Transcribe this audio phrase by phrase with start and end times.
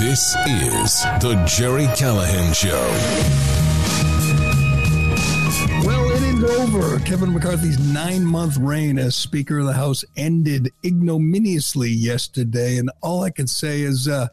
[0.00, 2.70] This is The Gerry Callahan Show.
[5.86, 6.98] Well, it is over.
[7.00, 12.78] Kevin McCarthy's nine month reign as Speaker of the House ended ignominiously yesterday.
[12.78, 14.28] And all I can say is, uh,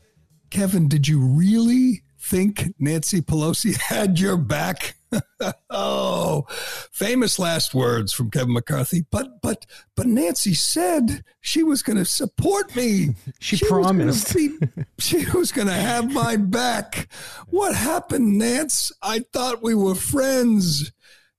[0.51, 4.95] Kevin, did you really think Nancy Pelosi had your back?
[5.69, 6.45] oh,
[6.91, 9.05] famous last words from Kevin McCarthy.
[9.09, 13.15] But but but Nancy said she was going to support me.
[13.39, 14.33] She, she promised.
[14.33, 14.67] Was be,
[14.99, 17.07] she was going to have my back.
[17.47, 18.91] What happened, Nance?
[19.01, 20.91] I thought we were friends.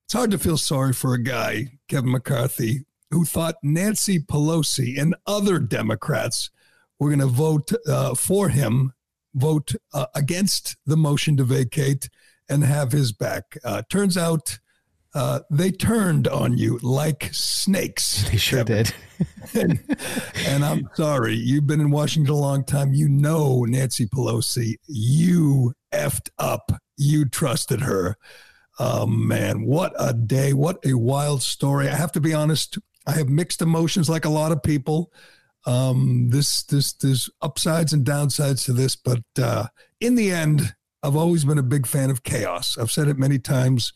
[0.04, 5.16] It's hard to feel sorry for a guy, Kevin McCarthy, who thought Nancy Pelosi and
[5.26, 6.50] other Democrats
[6.98, 8.92] were going to vote uh, for him,
[9.38, 12.08] vote uh, against the motion to vacate
[12.48, 13.56] and have his back.
[13.64, 14.58] Uh, turns out
[15.14, 18.28] uh, they turned on you like snakes.
[18.30, 18.94] They sure did.
[19.54, 19.80] and,
[20.46, 22.92] and, I'm sorry, you've been in Washington a long time.
[22.92, 24.74] You know Nancy Pelosi.
[24.86, 26.72] You effed up.
[26.96, 28.16] You trusted her.
[28.78, 30.52] Oh, man, what a day.
[30.52, 31.88] What a wild story.
[31.88, 35.12] I have to be honest, I have mixed emotions like a lot of people.
[35.68, 39.66] Um, this, this, there's upsides and downsides to this, but uh,
[40.00, 42.78] in the end, I've always been a big fan of chaos.
[42.78, 43.92] I've said it many times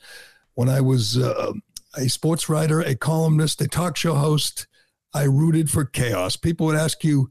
[0.53, 1.53] when I was uh,
[1.97, 4.67] a sports writer, a columnist, a talk show host.
[5.15, 6.37] I rooted for chaos.
[6.37, 7.31] People would ask you,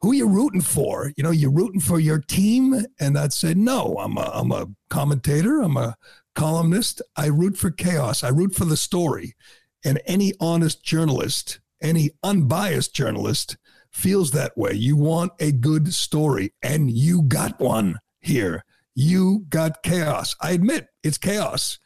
[0.00, 1.12] who are you rooting for?
[1.16, 2.74] You know, you're rooting for your team?
[2.98, 5.96] And I'd say, no, I'm a, I'm a commentator, I'm a
[6.34, 7.02] columnist.
[7.16, 9.36] I root for chaos, I root for the story.
[9.84, 13.56] And any honest journalist, any unbiased journalist
[13.96, 14.72] feels that way.
[14.72, 18.64] You want a good story, and you got one here
[18.96, 20.34] you got chaos.
[20.40, 21.78] I admit it's chaos.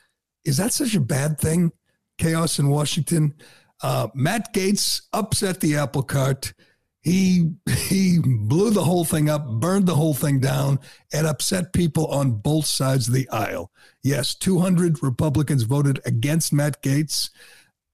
[0.44, 1.72] Is that such a bad thing?
[2.16, 3.34] Chaos in Washington.
[3.82, 6.54] Uh, Matt Gaetz upset the apple cart.
[7.03, 7.50] He
[7.88, 10.78] he blew the whole thing up, burned the whole thing down,
[11.12, 13.72] and upset people on both sides of the aisle.
[14.03, 17.31] Yes, 200 Republicans voted against Matt Gaetz.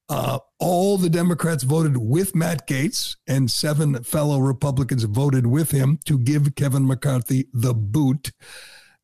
[0.09, 5.99] Uh, all the Democrats voted with Matt Gaetz, and seven fellow Republicans voted with him
[6.05, 8.33] to give Kevin McCarthy the boot.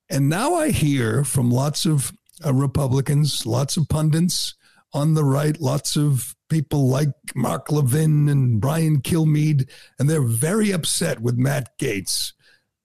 [0.08, 2.12] And now I hear from lots of
[2.44, 4.54] uh, Republicans, lots of pundits
[4.92, 10.70] on the right, lots of people like Mark Levin and Brian Kilmeade, and they're very
[10.70, 12.32] upset with Matt Gaetz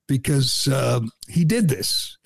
[0.07, 2.17] because uh, he did this,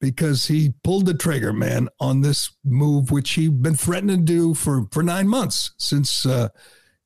[0.00, 4.54] because he pulled the trigger, man, on this move, which he'd been threatening to do
[4.54, 6.48] for, for nine months since uh,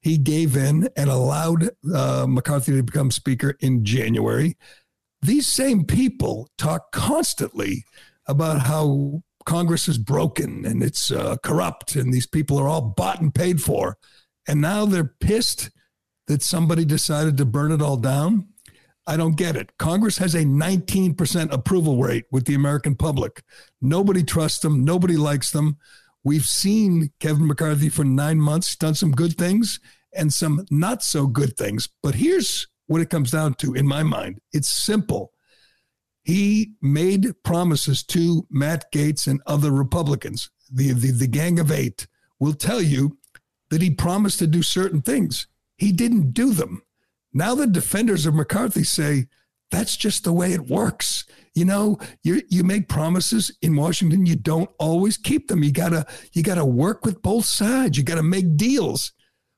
[0.00, 4.56] he gave in and allowed uh, McCarthy to become Speaker in January
[5.24, 7.84] these same people talk constantly
[8.26, 13.20] about how Congress is broken and it's uh, corrupt and these people are all bought
[13.20, 13.96] and paid for.
[14.46, 15.70] And now they're pissed
[16.26, 18.48] that somebody decided to burn it all down.
[19.06, 19.76] I don't get it.
[19.78, 23.42] Congress has a 19% approval rate with the American public.
[23.80, 25.76] Nobody trusts them, nobody likes them.
[26.22, 29.78] We've seen Kevin McCarthy for nine months, done some good things
[30.14, 31.88] and some not so good things.
[32.02, 34.40] But here's what it comes down to in my mind.
[34.52, 35.32] It's simple.
[36.22, 40.50] He made promises to Matt Gaetz and other Republicans.
[40.72, 42.06] The, the, the Gang of Eight
[42.40, 43.18] will tell you
[43.68, 45.46] that he promised to do certain things.
[45.76, 46.82] He didn't do them.
[47.34, 49.26] Now the defenders of McCarthy say
[49.70, 51.24] that's just the way it works.
[51.54, 55.64] You know, you you make promises in Washington, you don't always keep them.
[55.64, 57.98] You gotta you gotta work with both sides.
[57.98, 59.12] You gotta make deals.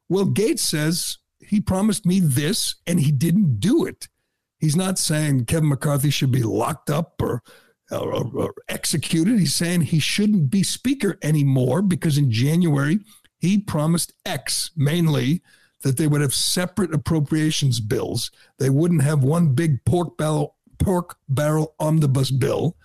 [0.08, 4.08] Well, Gaetz says he promised me this and he didn't do it.
[4.58, 7.42] He's not saying Kevin McCarthy should be locked up or,
[7.90, 9.38] or, or, executed.
[9.38, 13.00] He's saying he shouldn't be speaker anymore because in January
[13.38, 15.42] he promised X mainly
[15.86, 18.32] that they would have separate appropriations bills.
[18.58, 22.76] They wouldn't have one big pork barrel pork barrel omnibus bill.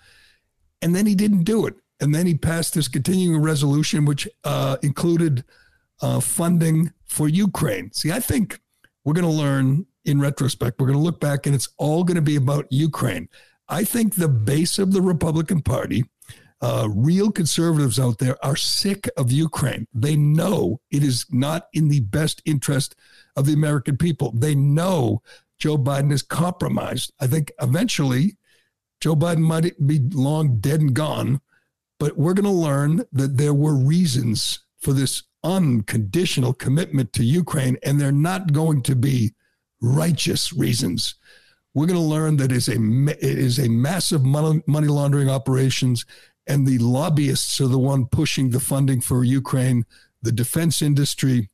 [0.80, 1.74] And then he didn't do it.
[2.00, 5.44] And then he passed this continuing resolution, which uh, included
[6.00, 7.92] uh, funding for Ukraine.
[7.92, 8.60] See, I think
[9.04, 10.80] we're going to learn in retrospect.
[10.80, 13.28] We're going to look back and it's all going to be about Ukraine.
[13.68, 16.04] I think the base of the Republican Party,
[16.62, 19.88] uh, real conservatives out there are sick of Ukraine.
[19.92, 22.94] They know it is not in the best interest
[23.36, 24.30] of the American people.
[24.32, 25.22] They know
[25.58, 27.12] Joe Biden is compromised.
[27.20, 28.36] I think eventually
[29.00, 31.40] Joe Biden might be long dead and gone,
[31.98, 37.76] but we're going to learn that there were reasons for this unconditional commitment to Ukraine,
[37.82, 39.34] and they're not going to be
[39.80, 41.16] righteous reasons.
[41.74, 46.04] We're going to learn that it is a, it is a massive money laundering operations
[46.46, 49.84] and the lobbyists are the one pushing the funding for Ukraine.
[50.22, 51.50] The defense industry,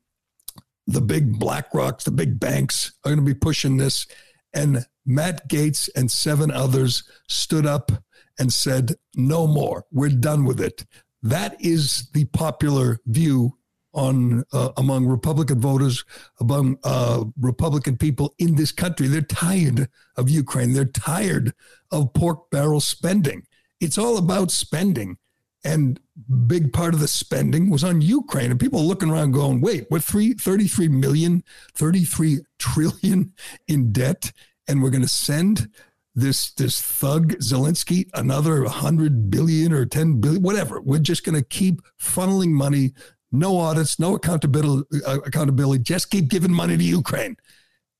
[0.87, 4.06] the big BlackRocks, the big banks are going to be pushing this.
[4.52, 7.93] And Matt Gaetz and seven others stood up
[8.38, 9.85] and said, no more.
[9.90, 10.85] We're done with it.
[11.23, 13.58] That is the popular view
[13.93, 16.05] on uh, among Republican voters,
[16.40, 19.08] among uh, Republican people in this country.
[19.08, 20.73] They're tired of Ukraine.
[20.73, 21.52] They're tired
[21.90, 23.43] of pork barrel spending.
[23.81, 25.19] It's all about spending.
[25.65, 26.01] And
[26.47, 28.51] big part of the spending was on Ukraine.
[28.51, 31.43] And people looking around going, wait, we're three, 33 million,
[31.75, 33.33] 33 trillion
[33.69, 34.33] in debt.
[34.67, 35.69] And we're going to send
[36.15, 40.81] this this thug Zelensky another 100 billion or 10 billion, whatever.
[40.81, 42.93] We're just going to keep funneling money,
[43.31, 47.37] no audits, no accountability, uh, accountability, just keep giving money to Ukraine.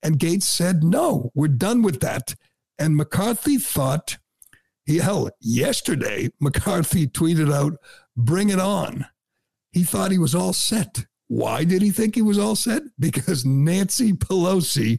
[0.03, 2.35] And Gaetz said, no, we're done with that.
[2.79, 4.19] And McCarthy thought
[4.97, 7.75] Hell, yesterday, McCarthy tweeted out,
[8.17, 9.05] bring it on.
[9.71, 11.05] He thought he was all set.
[11.27, 12.83] Why did he think he was all set?
[12.99, 14.99] Because Nancy Pelosi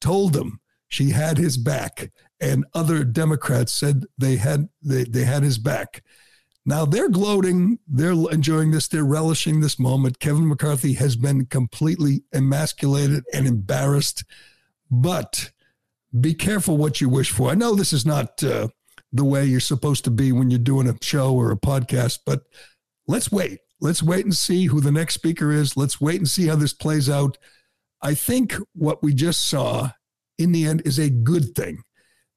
[0.00, 5.42] told him she had his back, and other Democrats said they had they, they had
[5.44, 6.02] his back.
[6.66, 10.18] Now they're gloating, they're enjoying this, they're relishing this moment.
[10.18, 14.24] Kevin McCarthy has been completely emasculated and embarrassed,
[14.90, 15.52] but
[16.18, 17.50] be careful what you wish for.
[17.50, 18.68] I know this is not uh,
[19.12, 22.20] the way you're supposed to be when you're doing a show or a podcast.
[22.26, 22.42] But
[23.06, 23.60] let's wait.
[23.80, 25.76] Let's wait and see who the next speaker is.
[25.76, 27.38] Let's wait and see how this plays out.
[28.02, 29.90] I think what we just saw
[30.36, 31.82] in the end is a good thing.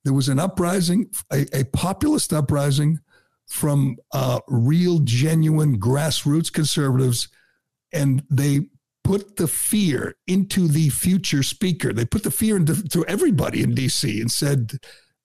[0.04, 3.00] There was an uprising, a, a populist uprising
[3.48, 7.28] from uh, real, genuine grassroots conservatives,
[7.94, 8.62] and they
[9.04, 11.92] put the fear into the future speaker.
[11.94, 14.74] They put the fear into everybody in DC and said,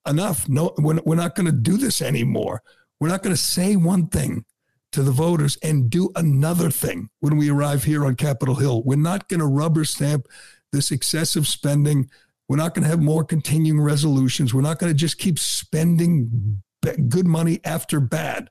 [0.07, 0.47] enough.
[0.47, 2.61] No, we're, we're not going to do this anymore.
[2.99, 4.45] We're not going to say one thing
[4.91, 8.83] to the voters and do another thing when we arrive here on Capitol Hill.
[8.83, 10.27] We're not going to rubber stamp
[10.71, 12.09] this excessive spending.
[12.47, 14.53] We're not going to have more continuing resolutions.
[14.53, 16.61] We're not going to just keep spending
[17.09, 18.49] good money after bad.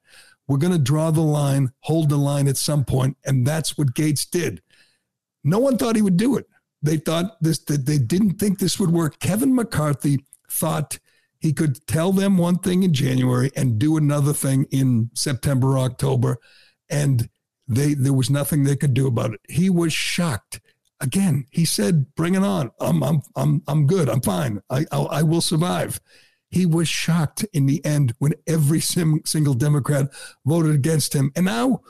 [0.49, 3.95] We're going to draw the line, hold the line at some point, and that's what
[3.95, 4.63] Gaetz did.
[5.43, 6.47] No one thought he would do it.
[6.83, 9.19] They thought this that they didn't think this would work.
[9.19, 10.99] Kevin McCarthy thought
[11.47, 16.39] he could tell them one thing in January and do another thing in September, October,
[16.91, 17.29] and
[17.69, 19.41] they there was nothing they could do about it.
[19.49, 20.61] He was shocked.
[21.01, 22.73] Again, he said, "Bring it on.
[22.81, 24.09] I'm I'm I'm I'm good.
[24.09, 24.61] I'm fine.
[24.69, 26.01] I I, I will survive."
[26.49, 30.09] He was shocked in the end when every sim, single Democrat
[30.45, 31.81] voted against him, and now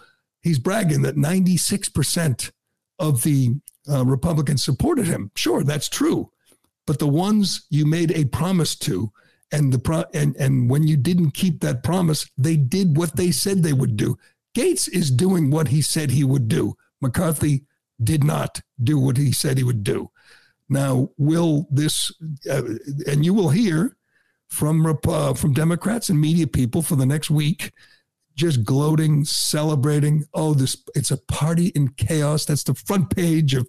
[0.42, 2.52] he's bragging that 96 percent
[2.98, 3.54] of the
[3.90, 5.30] uh, Republicans supported him.
[5.34, 6.30] Sure, that's true,
[6.86, 9.12] but the ones you made a promise to
[9.52, 13.30] and the pro- and and when you didn't keep that promise, they did what they
[13.30, 14.16] said they would do.
[14.56, 16.76] Gaetz is doing what he said he would do.
[17.00, 17.64] McCarthy
[18.02, 20.10] did not do what he said he would do.
[20.68, 22.10] Now, will this,
[22.50, 22.62] uh,
[23.06, 23.96] and you will hear
[24.48, 27.72] from uh, from Democrats and media people for the next week,
[28.34, 30.24] just gloating, celebrating.
[30.34, 32.44] Oh, this it's a party in chaos.
[32.44, 33.68] That's the front page of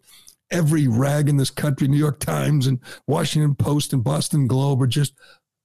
[0.49, 1.87] every rag in this country.
[1.87, 5.13] New York Times and Washington Post and Boston Globe are just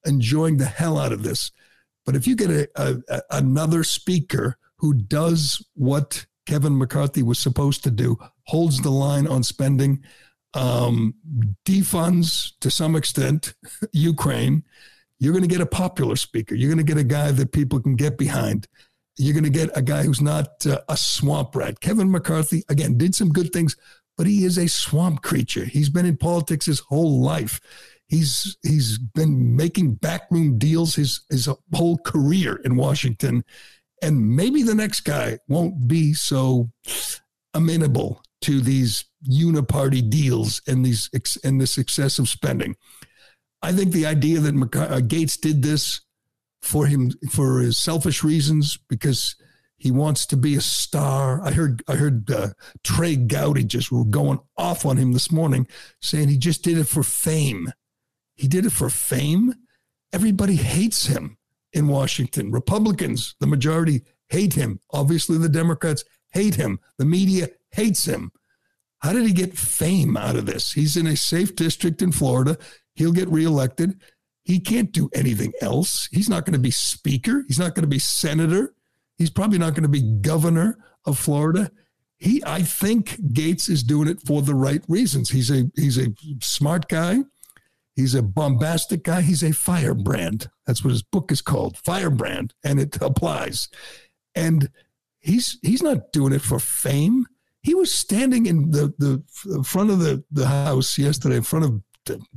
[0.05, 1.51] enjoying the hell out of this.
[2.05, 7.85] But if you get a, a, another speaker who does what Kevin McCarthy was supposed
[7.85, 8.17] to do,
[8.47, 10.03] holds the line on spending,
[10.55, 11.15] um,
[11.65, 13.55] defunds to some extent
[13.93, 14.65] Ukraine,
[15.19, 16.55] you're going to get a popular speaker.
[16.55, 18.67] You're going to get a guy that people can get behind.
[19.17, 21.81] You're going to get a guy who's not uh, a swamp rat.
[21.81, 23.77] Kevin McCarthy, again, did some good things,
[24.17, 25.65] but he is a swamp creature.
[25.65, 27.61] He's been in politics his whole life.
[28.13, 33.43] He's he's been making backroom deals his his whole career in Washington,
[34.03, 36.71] and maybe the next guy won't be so
[37.55, 41.09] amenable to these uniparty deals and these
[41.43, 42.77] and this excessive spending.
[43.63, 46.03] I think the idea that uh, Gaetz did this
[46.61, 49.37] for him for his selfish reasons because
[49.79, 51.43] he wants to be a star.
[51.43, 52.49] I heard I heard uh,
[52.85, 55.67] Trey Gowdy just going off on him this morning,
[56.03, 57.73] saying he just did it for fame.
[58.43, 59.55] He did it for fame.
[60.13, 61.39] Everybody hates him
[61.73, 62.51] in Washington.
[62.51, 64.81] Republicans, the majority, hate him.
[64.91, 66.81] Obviously, the Democrats hate him.
[66.99, 68.33] The media hates him.
[68.99, 70.73] How did he get fame out of this?
[70.73, 72.59] He's in a safe district in Florida.
[72.97, 74.01] He'll get reelected.
[74.43, 76.09] He can't do anything else.
[76.11, 77.45] He's not going to be speaker.
[77.47, 78.75] He's not going to be senator.
[79.19, 81.71] He's probably not going to be governor of Florida.
[82.19, 85.31] He, I think Gaetz is doing it for the right reasons.
[85.31, 87.21] He's a he's a smart guy.
[87.95, 89.21] He's a bombastic guy.
[89.21, 90.49] He's a firebrand.
[90.67, 93.69] That's what his book is called, Firebrand, and it applies.
[94.35, 94.71] And
[95.21, 97.27] he's he's not doing it for fame.
[97.63, 101.83] He was standing in the the front of the the house yesterday, in front of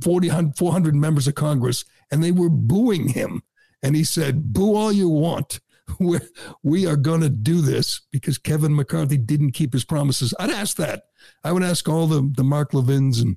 [0.02, 3.42] 40, 400 members of Congress, and they were booing him.
[3.82, 5.60] And he said, "Boo all you want."
[6.00, 6.20] We're,
[6.64, 10.34] we are going to do this because Kevin McCarthy didn't keep his promises.
[10.38, 11.04] I'd ask that.
[11.44, 13.36] I would ask all the, the Mark Levins and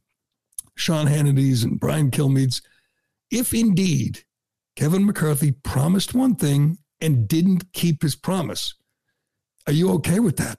[0.79, 2.61] Sean Hannity's and Brian Kilmeade's,
[3.31, 4.23] if indeed
[4.75, 8.73] Kevin McCarthy promised one thing and didn't keep his promise,
[9.67, 10.57] are you okay with that?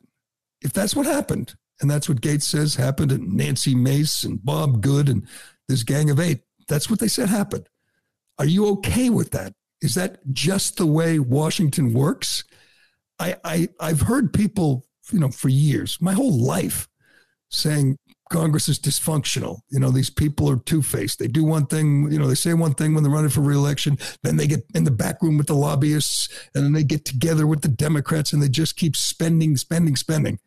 [0.62, 4.82] If that's what happened, and that's what Gaetz says happened, and Nancy Mace and Bob
[4.82, 5.26] Good and
[5.68, 7.68] this gang of eight, that's what they said happened.
[8.38, 9.54] Are you okay with that?
[9.80, 12.44] Is that just the way Washington works?
[13.18, 16.88] I, I I've heard people, you know, for years, my whole life,
[17.48, 17.96] saying
[18.30, 19.58] Congress is dysfunctional.
[19.70, 21.18] You know, these people are two faced.
[21.18, 23.98] They do one thing, you know, they say one thing when they're running for reelection,
[24.22, 27.46] then they get in the back room with the lobbyists, and then they get together
[27.46, 30.38] with the Democrats and they just keep spending, spending, spending.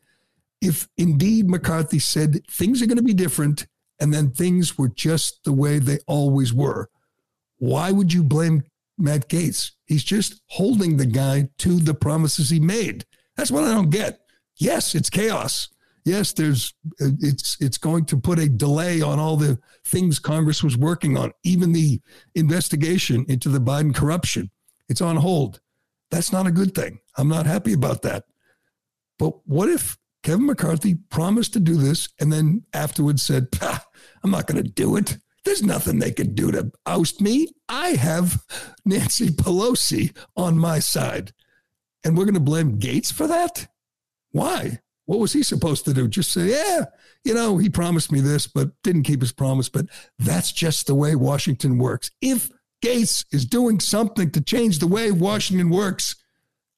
[0.61, 3.67] If indeed McCarthy said things are going to be different
[3.99, 6.89] and then things were just the way they always were,
[7.57, 8.63] why would you blame
[8.97, 9.71] Matt Gaetz?
[9.87, 13.05] He's just holding the guy to the promises he made.
[13.35, 14.21] That's what I don't get.
[14.55, 15.67] Yes, it's chaos
[16.05, 20.77] yes, there's it's it's going to put a delay on all the things Congress was
[20.77, 22.01] working on, even the
[22.35, 24.49] investigation into the Biden corruption.
[24.89, 25.61] It's on hold.
[26.11, 26.99] That's not a good thing.
[27.17, 28.25] I'm not happy about that.
[29.17, 33.47] But what if Kevin McCarthy promised to do this and then afterwards said,
[34.23, 35.17] I'm not going to do it.
[35.43, 37.49] There's nothing they could do to oust me.
[37.67, 38.41] I have
[38.85, 41.33] Nancy Pelosi on my side.
[42.05, 43.67] And we're going to blame Gaetz for that?
[44.31, 44.79] Why?
[45.05, 46.07] What was he supposed to do?
[46.07, 46.85] Just say, yeah,
[47.25, 49.69] you know, he promised me this, but didn't keep his promise.
[49.69, 52.09] But that's just the way Washington works.
[52.21, 52.49] If
[52.83, 56.15] Gaetz is doing something to change the way Washington works,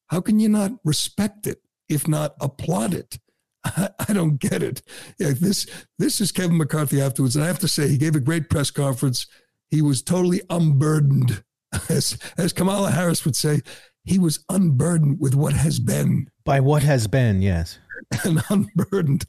[0.07, 3.19] how can you not respect it, if not applaud it?
[3.63, 4.81] I, I don't get it.
[5.19, 5.65] Yeah, this
[5.97, 8.71] this is Kevin McCarthy afterwards, and I have to say he gave a great press
[8.71, 9.27] conference.
[9.69, 11.43] He was totally unburdened,
[11.89, 13.61] as as Kamala Harris would say,
[14.03, 16.29] he was unburdened with what has been.
[16.43, 17.79] By what has been, yes.
[18.23, 19.25] and unburdened.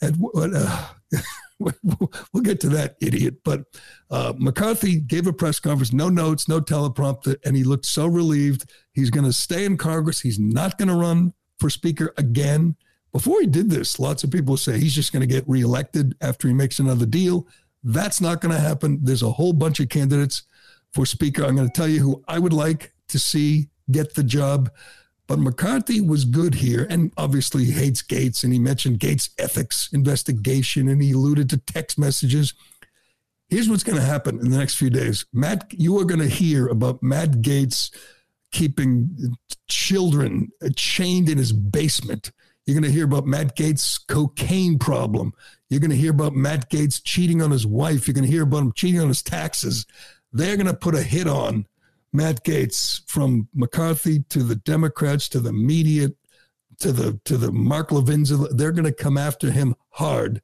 [0.00, 0.88] And uh,
[1.58, 3.36] we'll get to that idiot.
[3.44, 3.64] But
[4.10, 8.70] uh, McCarthy gave a press conference, no notes, no teleprompter, and he looked so relieved.
[8.92, 10.20] He's going to stay in Congress.
[10.20, 12.76] He's not going to run for Speaker again.
[13.12, 16.46] Before he did this, lots of people say he's just going to get reelected after
[16.46, 17.46] he makes another deal.
[17.82, 18.98] That's not going to happen.
[19.02, 20.42] There's a whole bunch of candidates
[20.92, 21.44] for Speaker.
[21.44, 24.70] I'm going to tell you who I would like to see get the job.
[25.28, 28.42] But McCarthy was good here and obviously hates Gaetz.
[28.42, 32.54] And he mentioned Gaetz' ethics investigation and he alluded to text messages.
[33.50, 35.26] Here's what's going to happen in the next few days.
[35.32, 37.94] Matt, you are going to hear about Matt Gaetz
[38.52, 39.36] keeping
[39.68, 42.32] children chained in his basement.
[42.64, 45.34] You're going to hear about Matt Gaetz' cocaine problem.
[45.68, 48.06] You're going to hear about Matt Gaetz cheating on his wife.
[48.06, 49.86] You're going to hear about him cheating on his taxes.
[50.32, 51.66] They're going to put a hit on
[52.12, 56.08] Matt Gaetz from McCarthy to the Democrats to the media
[56.78, 60.40] to the to the Mark Levins, they're going to come after him hard,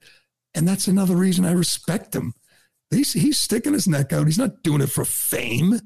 [0.55, 2.35] and that's another reason I respect him.
[2.91, 4.27] He's he's sticking his neck out.
[4.27, 5.81] He's not doing it for fame,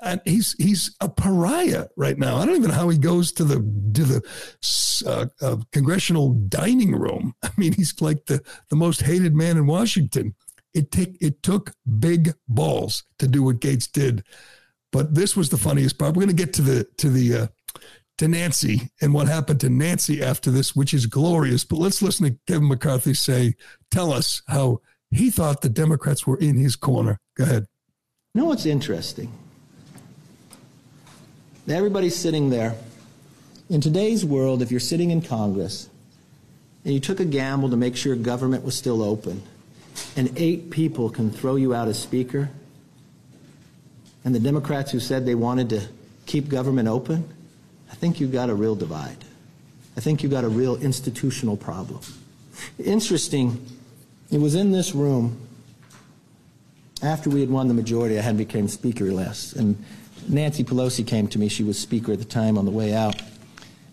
[0.00, 2.36] and he's he's a pariah right now.
[2.36, 4.22] I don't even know how he goes to the to the
[5.06, 7.34] uh, uh, congressional dining room.
[7.42, 10.34] I mean, he's like the the most hated man in Washington.
[10.74, 14.24] It take it took big balls to do what Gaetz did.
[14.92, 16.14] But this was the funniest part.
[16.14, 17.46] We're going to get to the to the uh,
[18.18, 21.64] to Nancy and what happened to Nancy after this, which is glorious.
[21.64, 23.54] But let's listen to Kevin McCarthy say,
[23.90, 24.80] tell us how
[25.10, 27.18] he thought the Democrats were in his corner.
[27.36, 27.66] Go ahead.
[28.34, 29.32] You know what's interesting?
[31.68, 32.74] Everybody's sitting there.
[33.70, 35.88] In today's world, if you're sitting in Congress
[36.84, 39.42] and you took a gamble to make sure government was still open,
[40.16, 42.50] and eight people can throw you out as Speaker,
[44.24, 45.86] and the Democrats who said they wanted to
[46.26, 47.28] keep government open,
[47.90, 49.24] I think you've got a real divide.
[49.96, 52.00] I think you've got a real institutional problem.
[52.78, 53.66] Interesting,
[54.30, 55.48] it was in this room
[57.02, 59.54] after we had won the majority, I had became speaker last.
[59.54, 59.82] And
[60.28, 61.48] Nancy Pelosi came to me.
[61.48, 63.20] She was speaker at the time on the way out.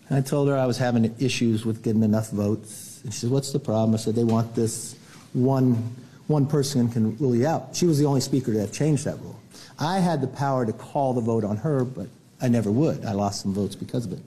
[0.08, 3.00] And I told her I was having issues with getting enough votes.
[3.02, 3.94] And she said, What's the problem?
[3.94, 4.96] I said, They want this
[5.32, 5.96] one,
[6.28, 7.74] one person can rule you out.
[7.74, 9.39] She was the only speaker to have changed that rule.
[9.78, 12.08] I had the power to call the vote on her, but
[12.40, 13.04] I never would.
[13.04, 14.20] I lost some votes because of it.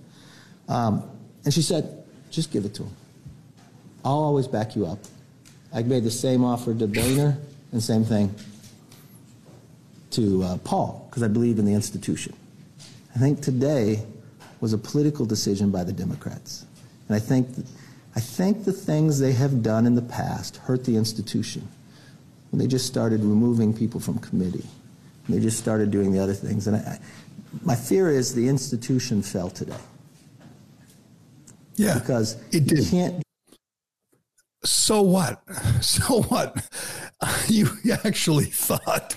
[0.67, 1.09] Um,
[1.45, 2.95] and she said, Just give it to him.
[4.05, 4.99] I'll always back you up.
[5.73, 7.37] I made the same offer to Boehner
[7.71, 8.33] and the same thing
[10.11, 12.35] to uh, Paul because I believe in the institution.
[13.15, 14.03] I think today
[14.59, 16.65] was a political decision by the Democrats.
[17.07, 17.47] And I think,
[18.15, 21.67] I think the things they have done in the past hurt the institution
[22.51, 24.65] when they just started removing people from committee.
[25.29, 26.67] They just started doing the other things.
[26.67, 26.99] And I,
[27.63, 29.77] my fear is the institution fell today.
[31.75, 31.97] Yeah.
[31.99, 32.89] Because it you did.
[32.89, 33.23] can't
[34.63, 35.41] so what?
[35.81, 36.69] So what?
[37.47, 37.69] You
[38.03, 39.15] actually thought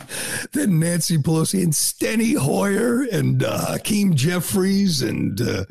[0.52, 5.64] that Nancy Pelosi and Steny Hoyer and uh, Hakeem Jeffries and uh,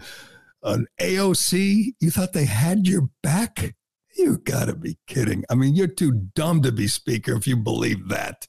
[0.63, 3.75] an AOC, you thought they had your back?
[4.17, 5.45] You got to be kidding.
[5.49, 8.47] I mean, you're too dumb to be speaker if you believe that.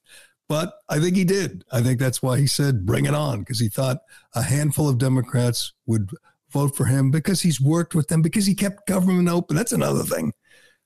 [0.48, 1.64] But I think he did.
[1.72, 3.98] I think that's why he said, bring it on, because he thought
[4.34, 6.10] a handful of Democrats would
[6.50, 9.56] vote for him because he's worked with them, because he kept government open.
[9.56, 10.32] That's another thing.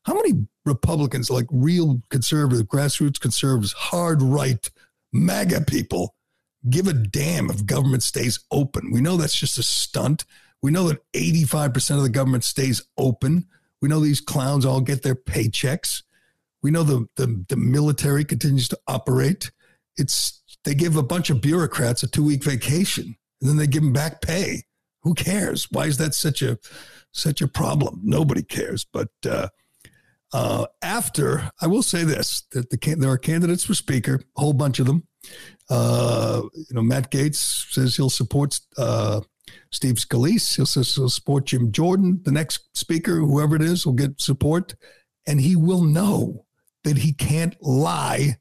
[0.05, 4.71] How many Republicans, like real conservative, grassroots conservatives, hard right,
[5.13, 6.15] MAGA people,
[6.71, 8.91] give a damn if government stays open?
[8.91, 10.25] We know that's just a stunt.
[10.63, 13.47] We know that 85% of the government stays open.
[13.83, 16.03] We know these clowns all get their paychecks.
[16.63, 19.51] We know the, the, the military continues to operate.
[19.97, 23.83] It's they give a bunch of bureaucrats a two week vacation and then they give
[23.83, 24.65] them back pay.
[25.03, 25.67] Who cares?
[25.71, 26.59] Why is that such a
[27.13, 28.01] such a problem?
[28.03, 28.85] Nobody cares.
[28.85, 29.49] But uh,
[30.33, 34.53] uh, after, I will say this: that the there are candidates for speaker, a whole
[34.53, 35.07] bunch of them.
[35.71, 39.23] Uh, you know, Matt Gaetz says he'll support uh,
[39.73, 40.57] Steve Scalise.
[40.57, 42.21] He'll, he'll support Jim Jordan.
[42.25, 44.75] The next speaker, whoever it is, will get support,
[45.27, 46.45] and he will know
[46.85, 48.37] that he can't lie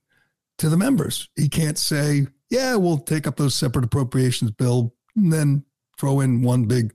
[0.57, 1.29] to the members.
[1.35, 5.65] He can't say, "Yeah, we'll take up those separate appropriations bill," and then
[5.99, 6.93] throw in one big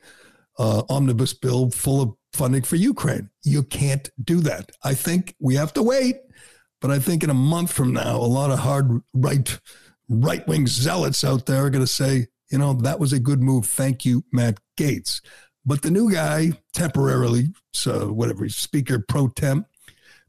[0.59, 3.31] uh, omnibus bill full of funding for Ukraine.
[3.43, 4.71] You can't do that.
[4.83, 6.17] I think we have to wait,
[6.81, 9.59] but I think in a month from now, a lot of hard right
[10.09, 13.43] right wing zealots out there are going to say, you know, that was a good
[13.43, 13.67] move.
[13.67, 15.21] Thank you, Matt Gaetz.
[15.65, 19.67] But the new guy, temporarily, so whatever, Speaker pro temp,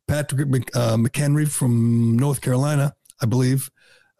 [0.07, 3.69] Patrick uh, McHenry from North Carolina, I believe,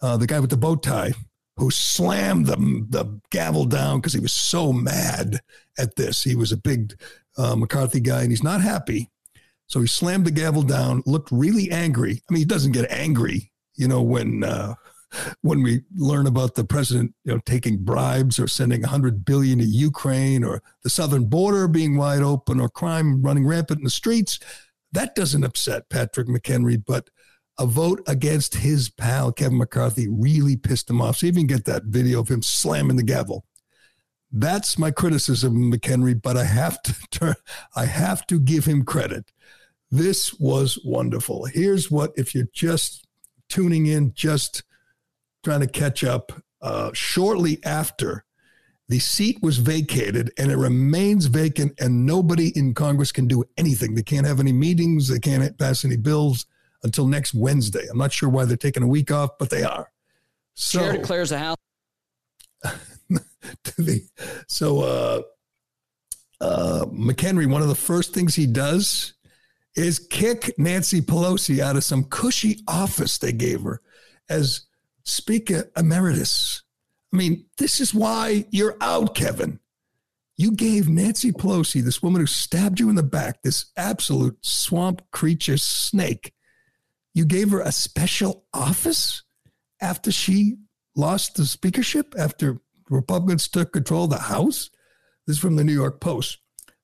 [0.02, 1.14] uh, the guy with the bow tie,
[1.58, 2.56] who slammed the,
[2.90, 5.40] the gavel down because he was so mad
[5.78, 6.24] at this.
[6.24, 6.94] He was a big
[7.38, 9.10] uh, McCarthy guy, and he's not happy.
[9.68, 12.22] So he slammed the gavel down, looked really angry.
[12.30, 14.76] I mean, he doesn't get angry, you know, when uh,
[15.42, 19.66] when we learn about the president, you know, taking bribes or sending 100 billion to
[19.66, 24.40] Ukraine or the southern border being wide open or crime running rampant in the streets.
[24.96, 27.10] That doesn't upset Patrick McHenry, but
[27.60, 31.18] a vote against his pal Kevin McCarthy really pissed him off.
[31.18, 33.46] So even get that video of him slamming the gavel.
[34.32, 37.36] That's my criticism of McHenry, but I have to turn,
[37.76, 39.34] I have to give him credit.
[39.92, 41.46] This was wonderful.
[41.46, 43.06] Here's what if you're just
[43.50, 44.64] tuning in, just
[45.44, 46.42] trying to catch up.
[46.62, 48.25] Uh, shortly after
[48.88, 53.96] the seat was vacated and it remains vacant, and nobody in Congress can do anything.
[53.96, 56.46] They can't have any meetings, they can't pass any bills
[56.84, 57.88] until next Wednesday.
[57.90, 59.92] I'm not sure why they're taking a week off, but they are.
[60.54, 61.58] So, Chair declares the House.
[63.78, 64.02] the,
[64.48, 65.22] so uh,
[66.42, 69.14] uh, McHenry, one of the first things he does
[69.76, 73.82] is kick Nancy Pelosi out of some cushy office they gave her
[74.30, 74.62] as
[75.04, 76.64] Speaker Emeritus.
[77.16, 79.62] I mean, this is why you're out, Kevin.
[80.36, 85.02] You gave Nancy Pelosi, this woman who stabbed you in the back, this absolute swamp
[85.12, 86.34] creature snake,
[87.14, 89.24] you gave her a special office
[89.82, 90.58] after she
[90.94, 94.70] lost the speakership, after Republicans took control of the House.
[95.26, 96.40] This is from the New York Post.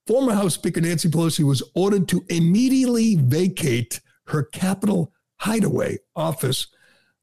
[0.08, 6.68] Former House Speaker Nancy Pelosi was ordered to immediately vacate her Capitol hideaway office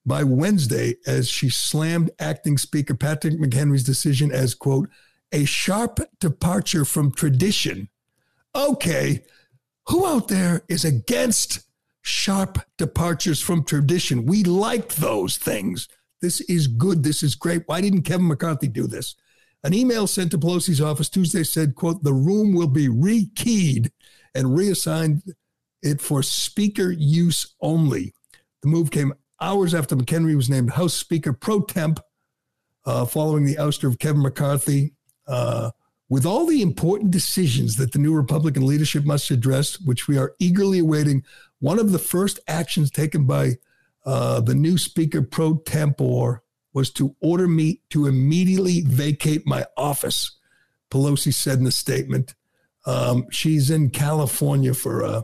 [0.07, 4.89] by Wednesday as she slammed acting Speaker Patrick McHenry's decision as, quote,
[5.33, 7.89] a sharp departure from tradition.
[8.55, 9.25] Okay,
[9.89, 11.61] who out there is against
[12.03, 14.27] sharp departures from tradition?
[14.27, 15.89] We liked those things.
[16.21, 17.03] This is good.
[17.03, 17.63] This is great.
[17.67, 19.15] Why didn't Kevin McCarthy do this?
[19.65, 23.91] An email sent to Pelosi's office Tuesday said, quote, the room will be rekeyed
[24.35, 25.23] and reassigned
[25.83, 28.13] it for speaker use only.
[28.63, 32.01] The move came hours after McHenry was named House Speaker pro temp
[32.85, 34.95] uh, following the ouster of Kevin McCarthy.
[35.27, 35.71] Uh,
[36.09, 40.35] With all the important decisions that the new Republican leadership must address, which we are
[40.39, 41.23] eagerly awaiting,
[41.61, 43.59] one of the first actions taken by
[44.07, 50.39] uh, the new Speaker pro tempore was to order me to immediately vacate my office,
[50.91, 52.35] Pelosi said in a statement.
[52.87, 55.23] Um, she's in California for uh,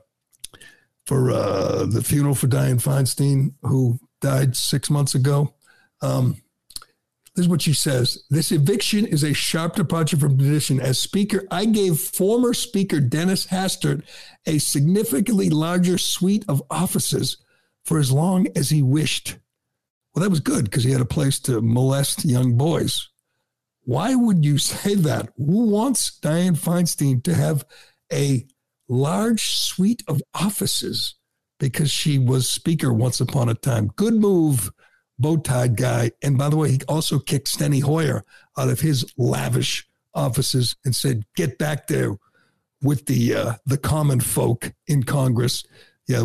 [1.07, 5.55] for uh, the funeral for Dianne Feinstein, who died six months ago.
[6.01, 6.43] Um,
[7.35, 8.25] this is what she says.
[8.31, 10.81] This eviction is a sharp departure from tradition.
[10.81, 14.05] As Speaker, I gave former Speaker Dennis Hastert
[14.47, 17.39] a significantly larger suite of offices
[17.85, 19.37] for as long as he wished.
[20.15, 23.09] Well, that was good because he had a place to molest young boys.
[23.83, 25.31] Why would you say that?
[25.37, 27.65] Who wants Dianne Feinstein to have
[28.13, 28.47] a
[28.89, 31.15] large suite of offices
[31.59, 33.93] because she was speaker once upon a time?
[33.97, 34.71] Good move
[35.19, 36.11] bow tied guy.
[36.23, 38.25] And by the way, he also kicked Steny Hoyer
[38.59, 42.17] out of his lavish offices and said, "Get back there
[42.83, 45.65] with the uh, the common folk in Congress."
[46.07, 46.25] Yeah,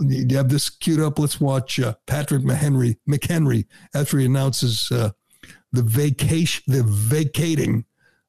[0.00, 1.18] you have this queued up.
[1.18, 5.10] Let's watch uh, Patrick McHenry, McHenry after he announces uh,
[5.72, 7.84] the vacation, the vacating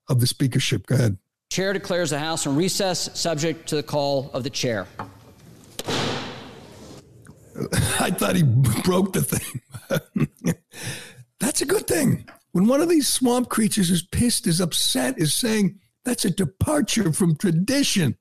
[0.10, 0.88] of the speakership.
[0.88, 1.18] Go ahead.
[1.50, 4.88] Chair declares the House in recess, subject to the call of the chair.
[8.00, 9.62] I thought he broke the thing.
[11.40, 12.28] that's a good thing.
[12.52, 17.12] When one of these swamp creatures is pissed, is upset, is saying that's a departure
[17.12, 18.18] from tradition.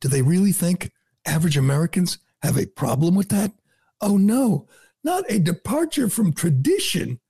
[0.00, 0.92] Do they really think
[1.26, 3.52] average Americans have a problem with that?
[4.00, 4.68] Oh no,
[5.04, 7.20] not a departure from tradition.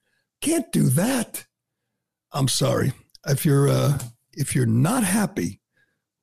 [0.41, 1.47] Can't do that.
[2.33, 2.93] I'm sorry.
[3.27, 3.99] If you're uh,
[4.33, 5.61] if you're not happy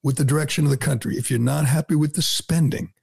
[0.03, 2.93] with the direction of the country, if you're not happy with the spending,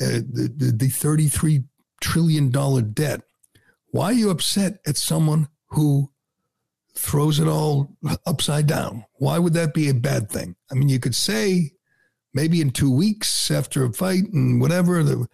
[0.00, 1.64] uh, the, the, the 33
[2.00, 3.22] trillion dollar debt,
[3.88, 6.10] why are you upset at someone who
[6.94, 9.04] throws it all upside down?
[9.14, 10.56] Why would that be a bad thing?
[10.70, 11.72] I mean, you could say
[12.32, 15.26] maybe in two weeks after a fight and whatever, the,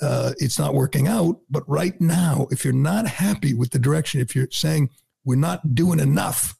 [0.00, 1.40] uh, it's not working out.
[1.50, 4.90] But right now, if you're not happy with the direction, if you're saying
[5.24, 6.56] we're not doing enough,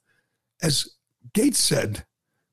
[0.62, 0.88] as
[1.36, 2.04] Gaetz said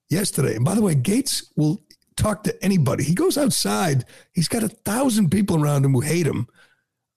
[0.09, 1.81] yesterday, and by the way, Gaetz will
[2.17, 3.03] talk to anybody.
[3.03, 6.47] He goes outside, he's got a thousand people around him who hate him.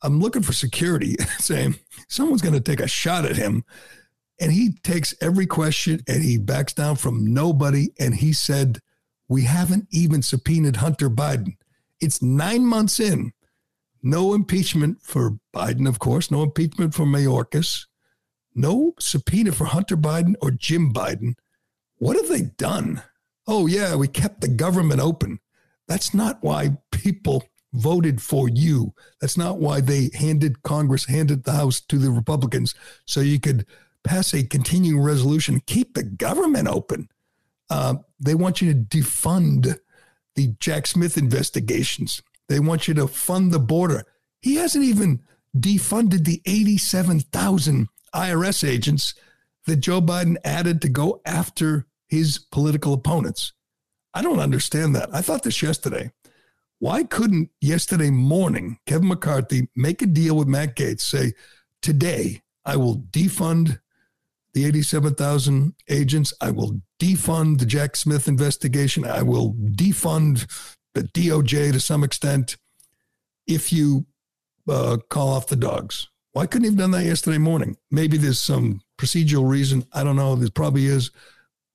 [0.02, 1.74] I'm looking for security, saying
[2.09, 3.64] someone's going to take a shot at him.
[4.38, 7.88] And he takes every question and he backs down from nobody.
[7.98, 8.79] And he said,
[9.29, 11.57] We haven't even subpoenaed Hunter Biden.
[12.00, 13.33] It's nine months in.
[14.02, 17.87] No impeachment for Biden, of course, no impeachment for Mayorkas,
[18.55, 21.35] no subpoena for Hunter Biden or Jim Biden.
[21.98, 23.02] What have they done?
[23.46, 25.40] Oh, yeah, we kept the government open.
[25.88, 28.94] That's not why people voted for you.
[29.20, 33.66] That's not why they handed Congress, handed the House to the Republicans so you could
[34.04, 37.09] pass a continuing resolution, keep the government open.
[37.68, 39.78] Uh, they want you to defund
[40.37, 42.22] the Jack Smith investigations.
[42.48, 44.04] They want you to fund the border.
[44.40, 45.22] He hasn't even
[45.56, 49.14] defunded the 87,000 IRS agents
[49.66, 53.52] that Joe Biden added to go after his political opponents.
[54.14, 55.11] I don't understand that.
[55.12, 56.12] I thought this yesterday.
[56.79, 61.33] Why couldn't yesterday morning Kevin McCarthy make a deal with Matt Gaetz, say,
[61.83, 63.81] today I will defund
[64.52, 66.33] the 87,000 agents.
[66.40, 69.05] I will defund the Jack Smith investigation.
[69.05, 70.46] I will defund
[70.94, 72.57] the DOJ to some extent
[73.46, 74.07] if you
[74.68, 76.09] uh, call off the dogs.
[76.37, 77.79] Why couldn't he have done that yesterday morning?
[77.90, 79.87] Maybe there's some procedural reason.
[79.94, 80.37] I don't know.
[80.37, 81.11] There probably is.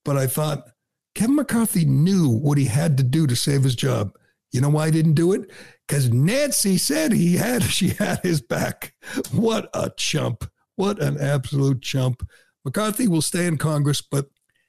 [0.05, 0.67] But I thought
[1.15, 4.11] Kevin McCarthy knew what he had to do to save his job.
[4.51, 5.49] You know why he didn't do it?
[5.87, 8.93] Because Nancy said he had she had his back.
[9.31, 10.47] What a chump.
[10.75, 12.21] What an absolute chump.
[12.63, 14.27] McCarthy will stay in Congress, but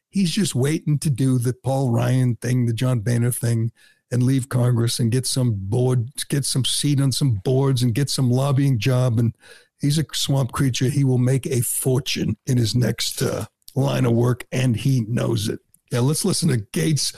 [0.09, 3.73] he's just waiting to do the Paul Ryan thing, the John Boehner thing,
[4.11, 8.09] and leave Congress and get some board, get some seat on some boards and get
[8.09, 9.19] some lobbying job.
[9.19, 9.37] And
[9.83, 10.87] he's a swamp creature.
[10.87, 15.49] He will make a fortune in his next uh, line of work, and he knows
[15.49, 15.61] it.
[15.91, 17.15] Yeah, let's listen to Gaetz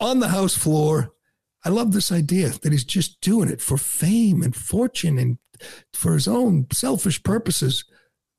[0.00, 1.14] on the House floor
[1.64, 5.38] I love this idea that he's just doing it for fame and fortune and
[5.94, 7.84] for his own selfish purposes.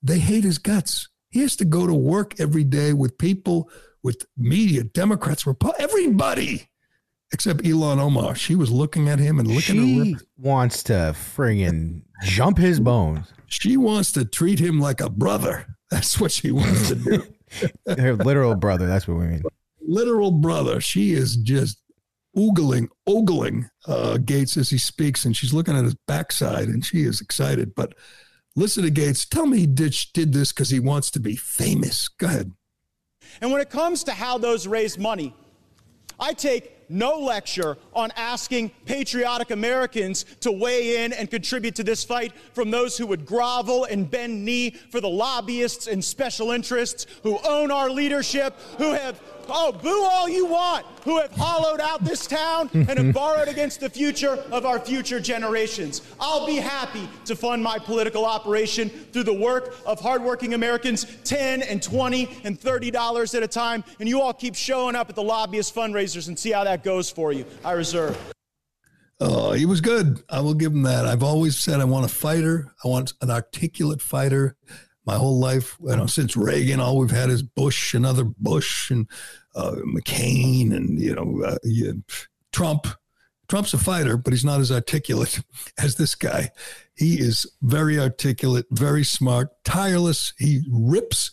[0.03, 1.09] They hate his guts.
[1.29, 3.69] He has to go to work every day with people,
[4.03, 6.69] with media, Democrats, Republicans, everybody
[7.35, 8.33] except Ilhan Omar.
[8.33, 10.23] She was looking at him and licking she her lips.
[10.37, 13.33] wants to friggin' jump his bones.
[13.47, 15.67] She wants to treat him like a brother.
[15.91, 17.23] That's what she wants to do.
[17.97, 18.87] Her literal brother.
[18.87, 19.43] That's what we mean.
[19.81, 20.79] Literal brother.
[20.81, 21.77] She is just
[22.35, 27.03] oogling, ogling uh, Gaetz as he speaks, and she's looking at his backside, and she
[27.03, 27.75] is excited.
[27.75, 27.93] But
[28.55, 29.27] listen to Gaetz.
[29.29, 32.07] Tell me he did, did this because he wants to be famous.
[32.07, 32.51] Go ahead.
[33.41, 35.35] And when it comes to how those raise money,
[36.19, 42.03] I take no lecture on asking patriotic Americans to weigh in and contribute to this
[42.03, 47.05] fight from those who would grovel and bend knee for the lobbyists and special interests
[47.23, 52.03] who own our leadership, who have Oh, boo all you want, who have hollowed out
[52.03, 56.01] this town and have borrowed against the future of our future generations.
[56.19, 61.61] I'll be happy to fund my political operation through the work of hardworking Americans, 10
[61.63, 65.15] and 20 and 30 dollars at a time, and you all keep showing up at
[65.15, 67.45] the lobbyist fundraisers and see how that goes for you.
[67.63, 68.17] I reserve.
[69.19, 70.21] Oh, he was good.
[70.29, 71.05] I will give him that.
[71.05, 72.73] I've always said I want a fighter.
[72.83, 74.57] I want an articulate fighter
[75.05, 75.77] my whole life.
[75.81, 79.09] You know, since Reagan, all we've had is Bush, another Bush, and
[79.55, 81.57] uh, McCain, and you know, uh,
[82.51, 82.87] Trump.
[83.47, 85.39] Trump's a fighter, but he's not as articulate
[85.77, 86.49] as this guy.
[86.95, 90.33] He is very articulate, very smart, tireless.
[90.39, 91.29] He rips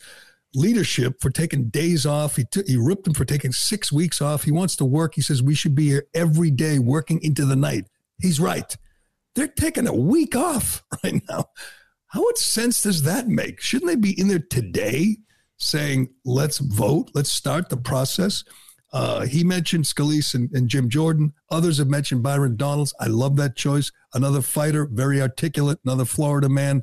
[0.54, 2.36] leadership for taking days off.
[2.36, 4.44] He, t- he ripped him for taking six weeks off.
[4.44, 5.14] He wants to work.
[5.14, 7.86] He says we should be here every day working into the night.
[8.20, 8.76] He's right.
[9.34, 11.46] They're taking a week off right now.
[12.12, 13.60] How much sense does that make?
[13.60, 15.16] Shouldn't they be in there today
[15.56, 18.44] saying, let's vote, let's start the process?
[18.92, 21.32] Uh, he mentioned Scalise and, and, Jim Jordan.
[21.50, 22.92] Others have mentioned Byron Donalds.
[23.00, 23.90] I love that choice.
[24.12, 26.82] Another fighter, very articulate, another Florida man.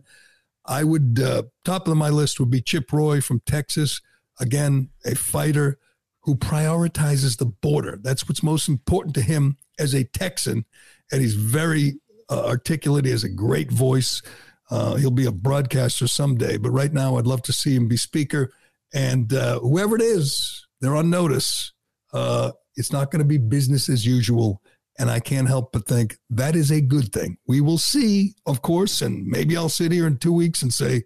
[0.65, 4.01] I would, uh, top of my list would be Chip Roy from Texas.
[4.39, 5.77] Again, a fighter
[6.21, 7.99] who prioritizes the border.
[8.01, 10.65] That's what's most important to him as a Texan.
[11.11, 13.05] And he's very uh, articulate.
[13.05, 14.23] He has a great voice.
[14.69, 17.97] Uh, he'll be a broadcaster someday, but right now I'd love to see him be
[17.97, 18.51] speaker.
[18.93, 21.73] And uh, whoever it is, they're on notice.
[22.13, 24.62] Uh, it's not going to be business as usual.
[24.97, 27.38] And I can't help but think that is a good thing.
[27.47, 31.03] We will see, of course, and maybe I'll sit here in two weeks and say,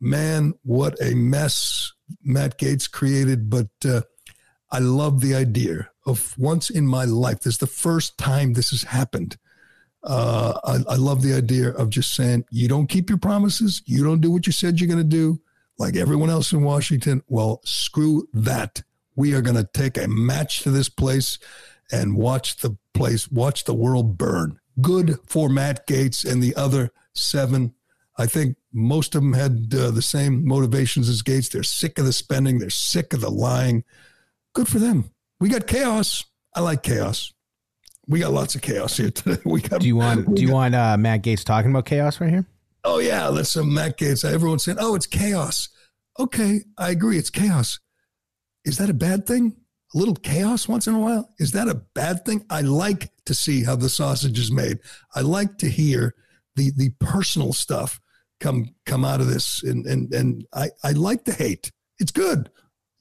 [0.00, 1.92] man, what a mess
[2.22, 3.48] Matt Gaetz created.
[3.48, 4.02] But uh,
[4.70, 8.70] I love the idea of once in my life, this is the first time this
[8.70, 9.38] has happened
[10.04, 14.04] uh, I, I, love the idea of just saying, you don't keep your promises, you
[14.04, 15.40] don't do what you said you're going to do,
[15.76, 17.22] like everyone else in Washington.
[17.26, 18.82] Well, screw that.
[19.16, 21.38] We are going to take a match to this place
[21.90, 24.60] and watch the place, watch the world burn.
[24.80, 27.74] Good for Matt Gaetz and the other seven.
[28.16, 31.50] I think most of them had uh, the same motivations as Gaetz.
[31.50, 33.82] They're sick of the spending, they're sick of the lying.
[34.52, 35.10] Good for them.
[35.40, 36.24] We got chaos.
[36.54, 37.32] I like chaos
[38.08, 39.40] we got lots of chaos here today.
[39.44, 39.80] We got.
[39.80, 40.34] Do you want?
[40.34, 42.46] Do you got, want uh, Matt Gaetz talking about chaos right here?
[42.84, 44.24] Oh yeah, let's some Matt Gaetz.
[44.24, 45.68] Everyone's saying, "Oh, it's chaos."
[46.18, 47.18] Okay, I agree.
[47.18, 47.78] It's chaos.
[48.64, 49.56] Is that a bad thing?
[49.94, 52.44] A little chaos once in a while is that a bad thing?
[52.50, 54.80] I like to see how the sausage is made.
[55.14, 56.14] I like to hear
[56.56, 58.00] the the personal stuff
[58.40, 61.70] come come out of this, and and and I I like the hate.
[61.98, 62.50] It's good.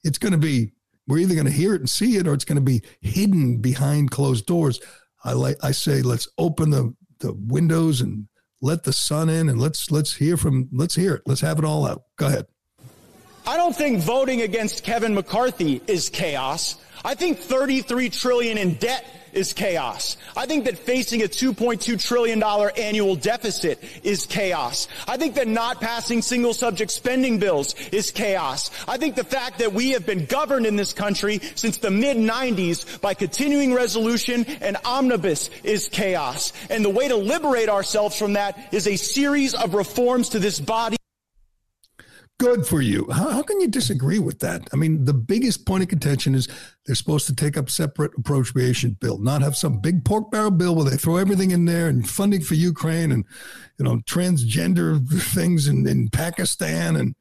[0.04, 0.74] It's going to be
[1.08, 3.58] we're either going to hear it and see it, or it's going to be hidden
[3.58, 4.80] behind closed doors.
[5.24, 8.28] I like I say, let's open the the windows and
[8.62, 11.24] let the sun in, and let's let's hear from let's hear it.
[11.26, 12.04] Let's have it all out.
[12.18, 12.46] Go ahead.
[13.46, 16.76] I don't think voting against Kevin McCarthy is chaos.
[17.08, 20.18] I think 33 trillion in debt is chaos.
[20.36, 24.90] I think that facing a $2.2 trillion annual deficit is chaos.
[25.08, 28.72] I think that not passing single subject spending bills is chaos.
[28.90, 32.18] I think the fact that we have been governed in this country since the mid
[32.18, 36.52] 90s by continuing resolution and omnibus is chaos.
[36.70, 40.60] And the way to liberate ourselves from that is a series of reforms to this
[40.60, 40.97] body
[42.40, 43.08] Good for you.
[43.10, 44.70] How, how, can you disagree with that?
[44.72, 46.48] I mean, the biggest point of contention is
[46.86, 50.76] they're supposed to take up separate appropriation bill, not have some big pork barrel bill
[50.76, 53.26] where they throw everything in there and funding for Ukraine and
[53.80, 57.16] you know transgender things in, in Pakistan and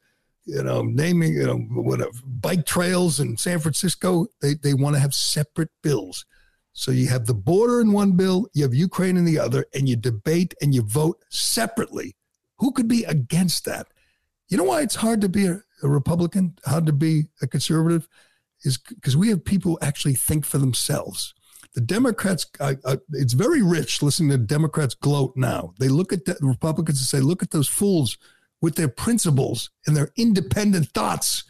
[0.45, 4.27] you know naming you know whatever bike trails in San Francisco.
[4.43, 6.27] They they want to have separate bills.
[6.75, 9.89] So you have the border in one bill, you have Ukraine in the other, and
[9.89, 12.17] you debate and you vote separately.
[12.59, 13.87] Who could be against that?
[14.49, 18.09] You know why it's hard to be a, a Republican, hard to be a conservative,
[18.63, 21.35] is because we have people who actually think for themselves.
[21.75, 25.75] The Democrats, I, I, it's very rich listening to Democrats gloat now.
[25.79, 28.17] They look at the Republicans and say, look at those fools
[28.63, 31.45] with their principles and their independent thoughts.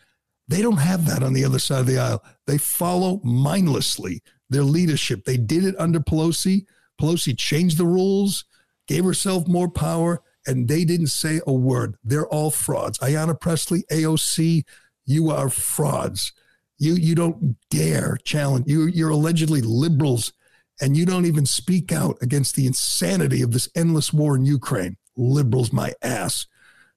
[0.49, 2.25] They don't have that on the other side of the aisle.
[2.47, 5.25] They follow mindlessly their leadership.
[5.25, 6.67] They did it under Pelosi.
[7.01, 8.45] Pelosi changed the rules,
[8.89, 11.97] gave herself more power, and they didn't say a word.
[12.05, 12.99] They're all frauds.
[12.99, 14.65] Ayanna Pressley, AOC,
[15.05, 16.33] you are frauds.
[16.79, 18.67] You you don't dare challenge.
[18.69, 20.33] You you're allegedly liberals,
[20.81, 24.97] and you don't even speak out against the insanity of this endless war in Ukraine.
[25.17, 26.47] Liberals, my ass.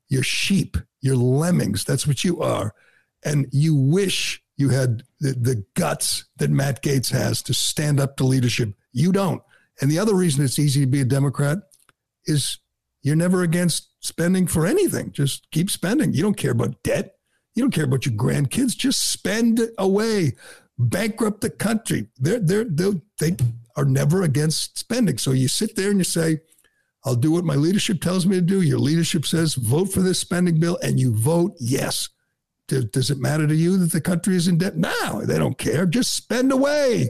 [0.09, 0.75] You're sheep.
[1.01, 1.83] You're lemmings.
[1.85, 2.73] That's what you are.
[3.23, 8.17] And you wish You had the, the guts that Matt Gaetz has to stand up
[8.17, 8.73] to leadership.
[8.91, 9.41] You don't.
[9.79, 11.59] And the other reason it's easy to be a Democrat
[12.25, 12.59] is
[13.01, 15.11] you're never against spending for anything.
[15.11, 16.13] Just keep spending.
[16.13, 17.15] You don't care about debt.
[17.55, 18.77] You don't care about your grandkids.
[18.77, 20.35] Just spend away,
[20.77, 22.07] bankrupt the country.
[22.17, 22.65] They're, they're,
[23.19, 23.35] they
[23.75, 25.17] are never against spending.
[25.17, 26.39] So you sit there and you say,
[27.05, 28.61] I'll do what my leadership tells me to do.
[28.61, 32.09] Your leadership says vote for this spending bill, and you vote yes.
[32.67, 34.77] Does, does it matter to you that the country is in debt?
[34.77, 35.85] No, they don't care.
[35.85, 37.09] Just spend away.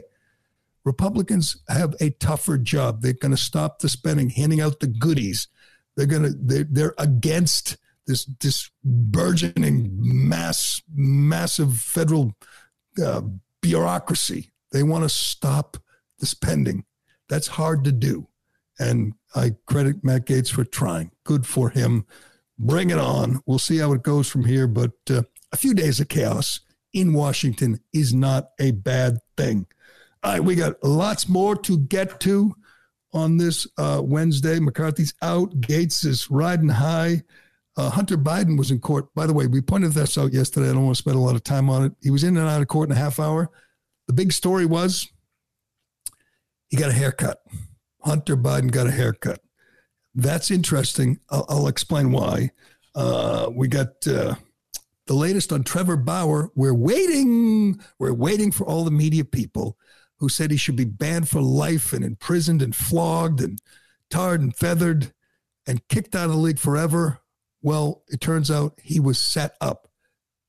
[0.84, 3.02] Republicans have a tougher job.
[3.02, 5.48] They're going to stop the spending, handing out the goodies.
[5.96, 7.76] They're going to they're, they're against
[8.06, 12.34] this this burgeoning mass massive federal
[13.02, 13.22] uh,
[13.60, 14.50] bureaucracy.
[14.72, 15.76] They want to stop
[16.18, 16.84] the spending.
[17.28, 18.28] That's hard to do.
[18.78, 21.10] And I credit Matt Gaetz for trying.
[21.24, 22.06] Good for him.
[22.58, 23.40] Bring it on.
[23.46, 24.66] We'll see how it goes from here.
[24.66, 25.22] But uh,
[25.52, 26.60] a few days of chaos
[26.92, 29.66] in Washington is not a bad thing.
[30.22, 32.54] All right, we got lots more to get to
[33.12, 34.58] on this uh, Wednesday.
[34.60, 35.50] McCarthy's out.
[35.60, 37.22] Gaetz is riding high.
[37.76, 39.14] Uh, Hunter Biden was in court.
[39.14, 40.70] By the way, we pointed this out yesterday.
[40.70, 41.92] I don't want to spend a lot of time on it.
[42.02, 43.50] He was in and out of court in a half hour.
[44.06, 45.08] The big story was
[46.68, 47.42] he got a haircut.
[48.02, 49.40] Hunter Biden got a haircut.
[50.14, 51.20] That's interesting.
[51.30, 52.50] I'll, I'll explain why.
[52.94, 54.34] Uh, we got uh,
[55.06, 56.50] the latest on Trevor Bauer.
[56.56, 57.80] We're waiting.
[57.98, 59.76] We're waiting for all the media people
[60.20, 63.60] who said he should be banned for life and imprisoned and flogged and
[64.10, 65.12] tarred and feathered
[65.66, 67.20] and kicked out of the league forever.
[67.62, 69.88] Well, it turns out he was set up.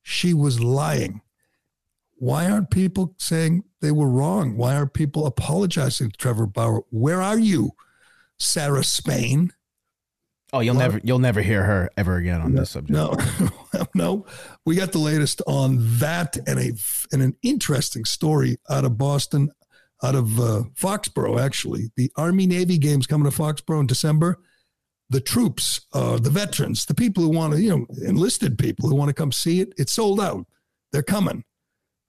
[0.04, 1.22] She was lying.
[2.16, 4.56] Why aren't people saying they were wrong?
[4.56, 6.84] Why aren't people apologizing to Trevor Bauer?
[6.90, 7.72] Where are you,
[8.38, 9.54] Sarah Spain?
[10.54, 12.92] Oh, you'll never you'll never hear her ever again on no, this subject.
[12.92, 13.16] No,
[13.96, 14.26] no.
[14.66, 16.74] We got the latest on that and a
[17.14, 19.52] and an interesting story out of Boston,
[20.04, 21.40] out of uh, Foxborough.
[21.40, 24.40] Actually, the Army Navy games coming to Foxborough in December.
[25.10, 28.96] The troops, uh, the veterans, the people who want to, you know, enlisted people who
[28.96, 29.74] want to come see it.
[29.78, 30.46] It's sold out.
[30.92, 31.44] They're coming.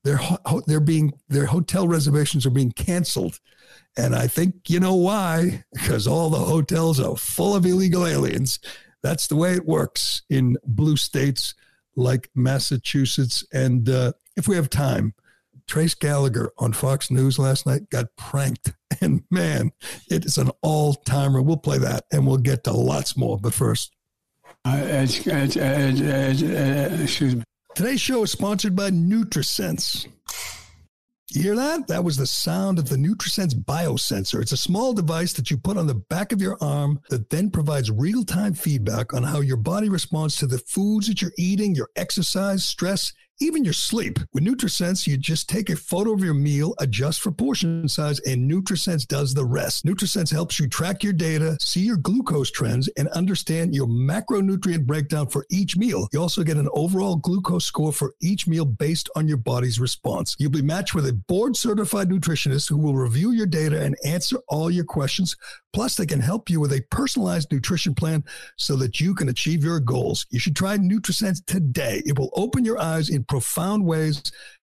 [0.04, 0.20] They're
[0.66, 3.38] they're being their hotel reservations are being canceled,
[3.96, 8.58] and I think you know why because all the hotels are full of illegal aliens.
[9.02, 11.54] That's the way it works in blue states
[11.96, 13.44] like Massachusetts.
[13.52, 15.14] And uh, if we have time,
[15.66, 19.72] Trace Gallagher on Fox News last night got pranked, and man,
[20.10, 21.42] it is an all timer.
[21.42, 23.38] We'll play that, and we'll get to lots more.
[23.38, 23.94] But first,
[24.64, 24.78] uh,
[27.00, 27.42] excuse me.
[27.74, 30.06] Today's show is sponsored by NutriSense.
[31.34, 31.88] You hear that?
[31.88, 34.42] That was the sound of the NutriSense biosensor.
[34.42, 37.50] It's a small device that you put on the back of your arm that then
[37.50, 41.88] provides real-time feedback on how your body responds to the foods that you're eating, your
[41.96, 44.18] exercise, stress, even your sleep.
[44.32, 48.50] With NutriSense, you just take a photo of your meal, adjust for portion size, and
[48.50, 49.84] NutriSense does the rest.
[49.84, 55.26] NutriSense helps you track your data, see your glucose trends, and understand your macronutrient breakdown
[55.26, 56.08] for each meal.
[56.12, 60.36] You also get an overall glucose score for each meal based on your body's response.
[60.38, 64.38] You'll be matched with a board certified nutritionist who will review your data and answer
[64.48, 65.36] all your questions
[65.72, 68.22] Plus, they can help you with a personalized nutrition plan
[68.56, 70.26] so that you can achieve your goals.
[70.28, 72.02] You should try NutriSense today.
[72.04, 74.22] It will open your eyes in profound ways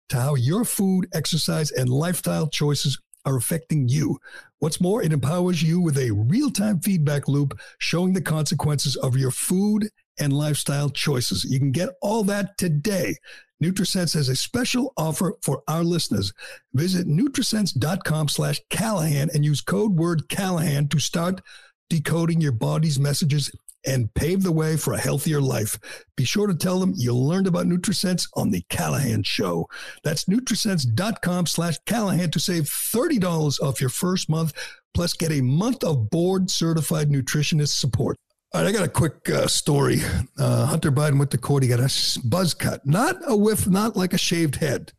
[0.10, 4.18] to how your food, exercise, and lifestyle choices are affecting you.
[4.60, 9.16] What's more, it empowers you with a real time feedback loop showing the consequences of
[9.16, 11.46] your food and lifestyle choices.
[11.46, 13.16] You can get all that today.
[13.64, 16.32] NutriSense has a special offer for our listeners.
[16.74, 21.42] Visit Nutrisense.com slash Callahan and use code word Callahan to start
[21.90, 23.52] decoding your body's messages
[23.86, 25.80] and pave the way for a healthier life.
[26.16, 29.68] Be sure to tell them you learned about NutriSense on the Callahan Show.
[30.04, 34.54] That's Nutrisense.com slash Callahan to save $30 off your first month,
[34.94, 38.18] plus get a month of board certified nutritionist support.
[38.52, 40.00] All right, I got a quick uh, story.
[40.38, 41.62] Uh, Hunter Biden went to court.
[41.62, 44.92] He got a buzz cut, not a whiff, not like a shaved head.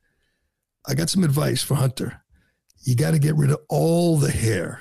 [0.87, 2.23] I got some advice for Hunter.
[2.83, 4.81] You got to get rid of all the hair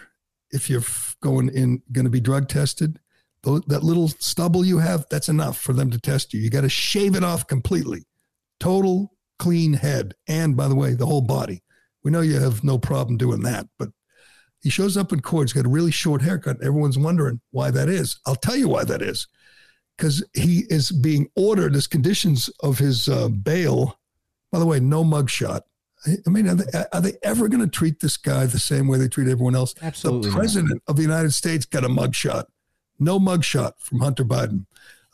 [0.52, 0.84] if you're
[1.22, 3.00] going in, going to be drug tested.
[3.44, 6.42] That little stubble you have, that's enough for them to test you.
[6.42, 8.06] You got to shave it off completely.
[8.60, 10.14] Total clean head.
[10.28, 11.64] And by the way, the whole body.
[12.04, 13.90] We know you have no problem doing that, but
[14.62, 15.48] he shows up in court.
[15.48, 16.58] He's got a really short haircut.
[16.62, 18.20] Everyone's wondering why that is.
[18.26, 19.28] I'll tell you why that is.
[19.98, 24.00] Because he is being ordered as conditions of his uh, bail.
[24.52, 25.62] By the way, no mugshot.
[26.06, 28.98] I mean, are they, are they ever going to treat this guy the same way
[28.98, 29.76] they treat everyone else?
[29.82, 30.30] Absolutely.
[30.30, 30.92] The president not.
[30.92, 32.46] of the United States got a mugshot.
[33.00, 34.66] No mugshot from Hunter Biden.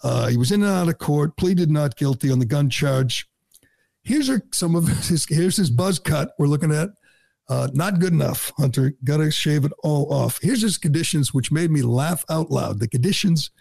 [0.04, 3.28] Uh, he was in and out of court, pleaded not guilty on the gun charge.
[4.04, 5.26] Here's some of his.
[5.28, 6.32] Here's his buzz cut.
[6.38, 6.90] We're looking at.
[7.48, 8.94] Uh, not good enough, Hunter.
[9.04, 10.40] Got to shave it all off.
[10.42, 12.80] Here's his conditions, which made me laugh out loud.
[12.80, 13.52] The conditions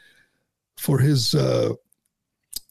[0.77, 1.75] for his uh,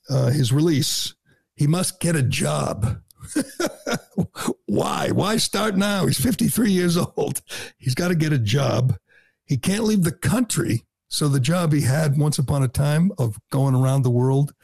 [0.09, 1.13] uh, his release.
[1.55, 2.99] He must get a job.
[4.65, 5.09] Why?
[5.11, 6.07] Why start now?
[6.07, 7.41] He's 53 years old.
[7.77, 8.97] He's got to get a job.
[9.45, 10.85] He can't leave the country.
[11.13, 14.55] So the job he had once upon a time of going around the world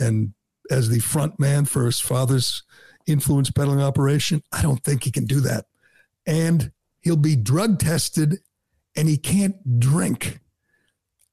[0.00, 0.34] and
[0.68, 2.64] as the front man for his father's
[3.06, 5.66] influence peddling operation, I don't think he can do that.
[6.26, 6.72] And
[7.02, 8.38] he'll be drug tested
[8.96, 10.40] and he can't drink.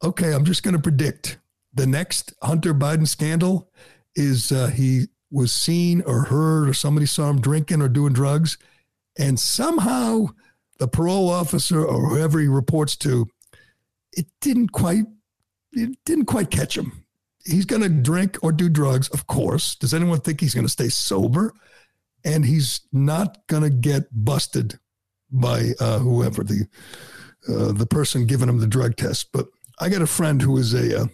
[0.03, 1.39] Okay, I'm just going to predict
[1.73, 3.71] the next Hunter Biden scandal
[4.13, 8.59] is uh, he was seen or heard or somebody saw him drinking or doing drugs,
[9.17, 10.27] and somehow
[10.77, 13.27] the parole officer or whoever he reports to,
[14.13, 15.05] it didn't quite,
[15.73, 17.05] it didn't quite catch him.
[17.45, 19.75] He's going to drink or do drugs, of course.
[19.75, 21.53] Does anyone think he's going to stay sober?
[22.25, 24.77] And he's not going to get busted
[25.31, 26.67] by uh, whoever the
[27.47, 29.29] uh, the person giving him the drug test.
[29.31, 29.47] But
[29.79, 31.07] I got a friend who is a uh,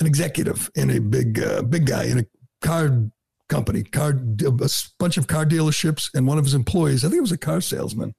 [0.00, 2.26] an executive in a big uh, big guy in a
[2.60, 3.08] car
[3.48, 4.10] company, car
[4.44, 4.50] a
[4.98, 7.60] bunch of car dealerships, and one of his employees, I think it was a car
[7.60, 8.14] salesman,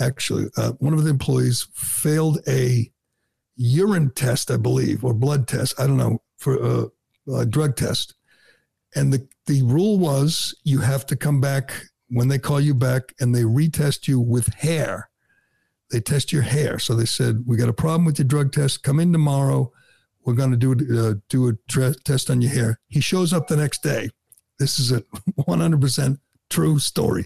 [0.00, 2.90] actually, uh, one of the employees failed a
[3.56, 5.74] urine test, I believe, or blood test.
[5.78, 8.14] I don't know for a, a drug test,
[8.94, 11.72] and the the rule was you have to come back
[12.08, 15.10] when they call you back and they retest you with hair.
[15.90, 16.78] They test your hair.
[16.78, 18.82] So they said, We got a problem with your drug test.
[18.82, 19.72] Come in tomorrow.
[20.24, 22.80] We're going to do, uh, do a test on your hair.
[22.88, 24.10] He shows up the next day.
[24.58, 25.00] This is a
[25.40, 26.18] 100%
[26.50, 27.24] true story.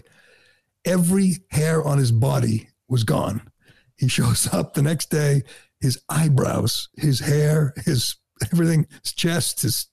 [0.85, 3.49] Every hair on his body was gone.
[3.97, 5.43] He shows up the next day.
[5.79, 8.15] His eyebrows, his hair, his
[8.51, 9.87] everything, his chest, his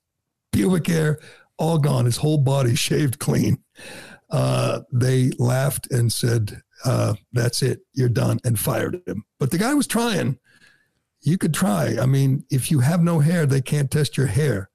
[0.51, 1.19] pubic hair,
[1.57, 2.05] all gone.
[2.05, 3.63] His whole body shaved clean.
[4.29, 9.25] Uh, they laughed and said, uh, "That's it, you're done," and fired him.
[9.39, 10.39] But the guy was trying
[11.21, 11.97] you could try.
[12.01, 14.69] I mean, if you have no hair, they can't test your hair.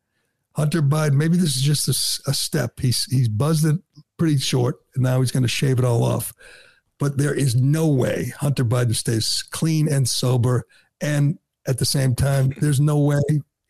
[0.54, 2.80] Hunter Biden, maybe this is just a, a step.
[2.80, 3.76] He's he's buzzed it
[4.18, 6.32] pretty short, and now he's going to shave it all off.
[6.98, 10.66] But there is no way Hunter Biden stays clean and sober,
[11.00, 13.20] and at the same time, there's no way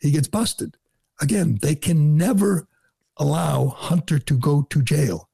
[0.00, 0.76] he gets busted.
[1.20, 2.68] Again, they can never
[3.16, 5.28] allow Hunter to go to jail.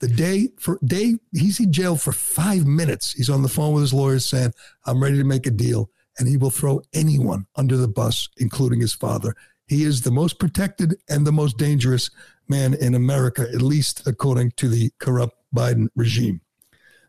[0.00, 3.12] The day for day he's in jail for five minutes.
[3.12, 4.52] He's on the phone with his lawyers saying,
[4.84, 8.80] "I'm ready to make a deal." and he will throw anyone under the bus, including
[8.80, 9.34] his father.
[9.66, 12.10] He is the most protected and the most dangerous
[12.48, 16.40] man in America, at least according to the corrupt Biden regime.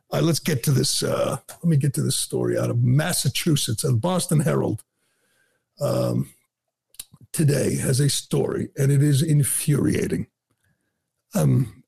[0.10, 1.04] All right, let's get to this.
[1.04, 3.84] Uh, let me get to this story out of Massachusetts.
[3.84, 4.84] The Boston Herald
[5.82, 6.30] um,
[7.34, 10.28] today has a story, and it is infuriating.
[11.36, 11.84] Um,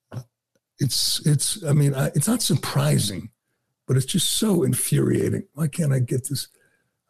[0.80, 1.64] it's it's.
[1.64, 3.30] I mean, I, it's not surprising,
[3.88, 5.44] but it's just so infuriating.
[5.54, 6.50] Why can't I get this?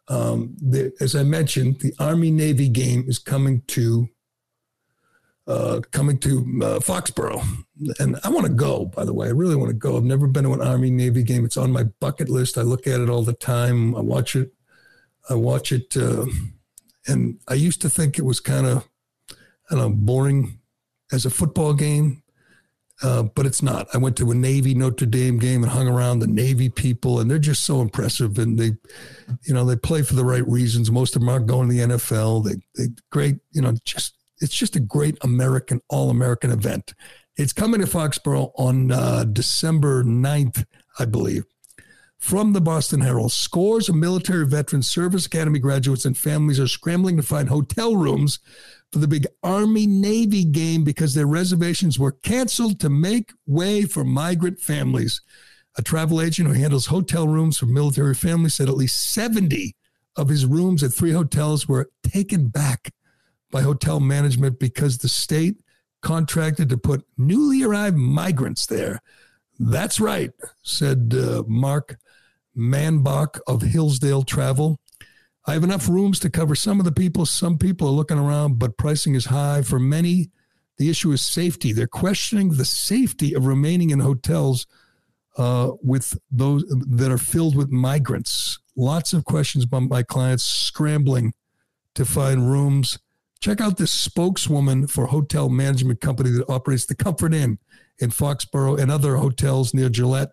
[0.07, 4.09] Um, the, as I mentioned, the Army Navy game is coming to
[5.49, 7.43] uh, coming to uh, Foxborough,
[7.99, 8.85] and I want to go.
[8.85, 9.97] By the way, I really want to go.
[9.97, 11.43] I've never been to an Army Navy game.
[11.43, 12.57] It's on my bucket list.
[12.57, 13.95] I look at it all the time.
[13.95, 14.53] I watch it.
[15.27, 16.27] I watch it, uh,
[17.07, 18.87] and I used to think it was kind of,
[19.31, 20.59] I don't know, boring
[21.11, 22.21] as a football game.
[23.01, 23.87] Uh, but it's not.
[23.93, 27.31] I went to a Navy Notre Dame game and hung around the Navy people, and
[27.31, 28.37] they're just so impressive.
[28.37, 28.73] And they,
[29.45, 30.91] you know, they play for the right reasons.
[30.91, 32.43] Most of them aren't going to the NFL.
[32.43, 36.93] They, they great, you know, just it's just a great American, all American event.
[37.35, 40.65] It's coming to Foxborough on uh, December 9th,
[40.97, 41.45] I believe.
[42.19, 47.15] From the Boston Herald, scores of military veterans, service academy graduates, and families are scrambling
[47.15, 48.39] to find hotel rooms
[48.91, 54.03] for the big Army Navy game because their reservations were canceled to make way for
[54.03, 55.21] migrant families.
[55.77, 59.77] A travel agent who handles hotel rooms for military families said at least 70
[60.17, 62.91] of his rooms at three hotels were taken back
[63.51, 65.61] by hotel management because the state
[66.01, 69.01] contracted to put newly arrived migrants there.
[69.59, 70.31] That's right,
[70.63, 71.97] said uh, Mark
[72.55, 74.79] Manbach of Hillsdale Travel.
[75.45, 77.25] I have enough rooms to cover some of the people.
[77.25, 79.61] Some people are looking around, but pricing is high.
[79.63, 80.29] For many,
[80.77, 81.73] the issue is safety.
[81.73, 84.67] They're questioning the safety of remaining in hotels
[85.37, 88.59] uh, with those that are filled with migrants.
[88.75, 91.33] Lots of questions by my clients scrambling
[91.95, 92.99] to find rooms.
[93.39, 97.57] Check out this spokeswoman for hotel management company that operates the Comfort Inn
[97.97, 100.31] in Foxborough and other hotels near Gillette.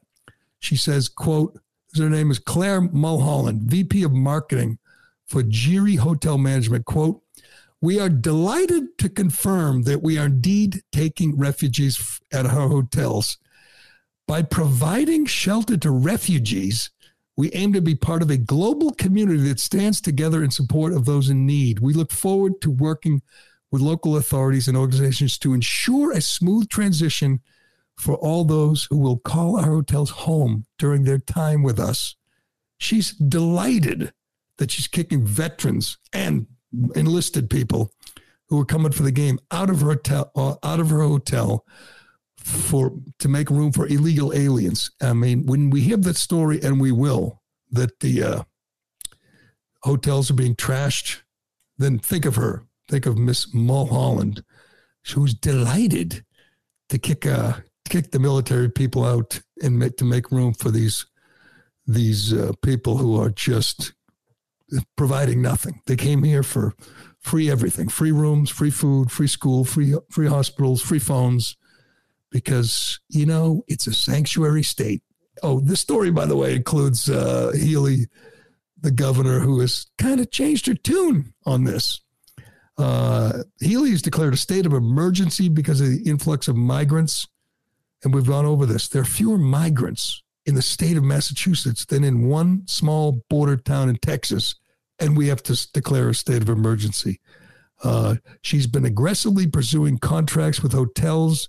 [0.59, 1.59] She says, quote,
[1.97, 4.79] her name is Claire Mulholland, VP of Marketing
[5.27, 6.85] for Geary Hotel Management.
[6.85, 7.23] Quote,
[7.81, 13.39] We are delighted to confirm that we are indeed taking refugees at our hotels.
[14.27, 16.91] By providing shelter to refugees,
[17.37, 21.05] we aim to be part of a global community that stands together in support of
[21.05, 21.81] those in need.
[21.81, 23.21] We look forward to working
[23.71, 27.41] with local authorities and organizations to ensure a smooth transition
[27.99, 32.17] for all those who will call our hotels home during their time with us.
[32.79, 34.13] She's delighted
[34.59, 36.47] that she's kicking veterans and
[36.95, 37.93] enlisted people
[38.49, 41.65] who are coming for the game out of her hotel, uh, out of her hotel
[42.47, 44.91] for to make room for illegal aliens.
[45.03, 47.43] I mean, when we hear that story, and we will,
[47.73, 48.43] that the uh,
[49.83, 51.23] hotels are being trashed,
[51.77, 52.65] then think of her.
[52.89, 54.45] Think of Miss Mulholland,
[55.13, 56.25] who's delighted
[56.89, 57.55] to kick uh,
[57.89, 61.05] kick the military people out and make, to make room for these
[61.85, 63.93] these uh, people who are just
[64.97, 65.81] providing nothing.
[65.87, 66.75] They came here for
[67.19, 71.57] free everything, free rooms, free food, free school, free free hospitals, free phones,
[72.31, 75.03] because you know it's a sanctuary state.
[75.43, 78.07] Oh, this story, by the way, includes uh, Healey,
[78.81, 82.01] the governor, who has kind of changed her tune on this.
[82.79, 87.27] Uh, Healey has declared a state of emergency because of the influx of migrants.
[88.05, 88.89] And we've gone over this.
[88.89, 93.89] There are fewer migrants in the state of Massachusetts than in one small border town
[93.89, 94.55] in Texas.
[94.99, 97.21] And we have to declare a state of emergency.
[97.83, 101.49] Uh, she's been aggressively pursuing contracts with hotels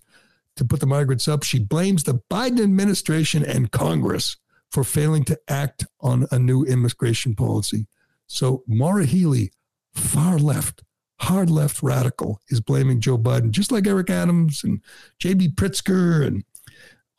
[0.58, 1.44] to put the migrants up.
[1.44, 4.38] She blames the Biden administration and Congress
[4.72, 7.88] for failing to act on a new immigration policy.
[8.28, 9.52] So Maura Healey,
[9.94, 10.84] far left,
[11.22, 14.82] hard left radical, is blaming Joe Biden, just like Eric Adams and
[15.20, 15.50] J.B.
[15.50, 16.44] Pritzker and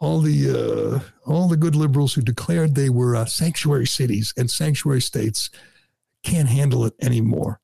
[0.00, 4.50] all the uh, all the good liberals who declared they were uh, sanctuary cities and
[4.50, 5.50] sanctuary states
[6.22, 7.60] can't handle it anymore.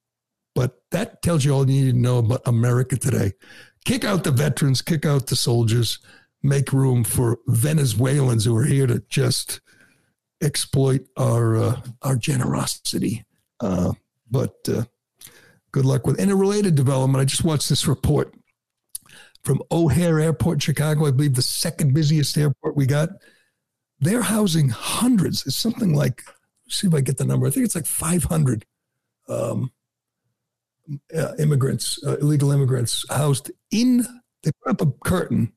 [0.54, 3.32] But that tells you all you need to know about America today.
[3.84, 5.98] Kick out the veterans, kick out the soldiers,
[6.42, 9.60] make room for Venezuelans who are here to just
[10.42, 13.24] exploit our uh, our generosity.
[13.60, 13.92] Uh,
[14.30, 14.84] but uh,
[15.72, 16.18] good luck with.
[16.18, 18.34] In a related development, I just watched this report
[19.42, 21.06] from O'Hare Airport Chicago.
[21.06, 23.10] I believe the second busiest airport we got.
[24.00, 25.46] They're housing hundreds.
[25.46, 26.22] It's something like
[26.68, 27.46] see if I get the number.
[27.46, 28.64] I think it's like 500
[29.28, 29.70] um,
[31.16, 34.06] uh, immigrants, uh, illegal immigrants housed in.
[34.42, 35.52] They put up a curtain.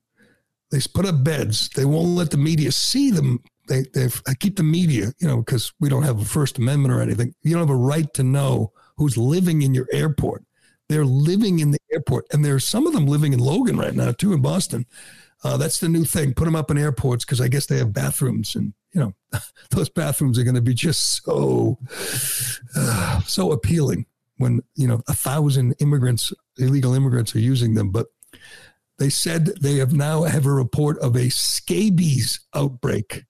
[0.70, 1.68] They put up beds.
[1.70, 3.42] They won't let the media see them.
[3.68, 4.08] They they
[4.40, 7.34] keep the media, you know, because we don't have a First Amendment or anything.
[7.42, 10.44] You don't have a right to know who's living in your airport.
[10.88, 14.12] They're living in the airport, and there's some of them living in Logan right now
[14.12, 14.86] too, in Boston.
[15.44, 16.34] Uh, that's the new thing.
[16.34, 19.90] Put them up in airports because I guess they have bathrooms, and you know, those
[19.90, 21.78] bathrooms are going to be just so
[22.74, 24.06] uh, so appealing
[24.38, 27.90] when you know a thousand immigrants, illegal immigrants, are using them.
[27.90, 28.06] But
[28.98, 33.24] they said they have now have a report of a scabies outbreak.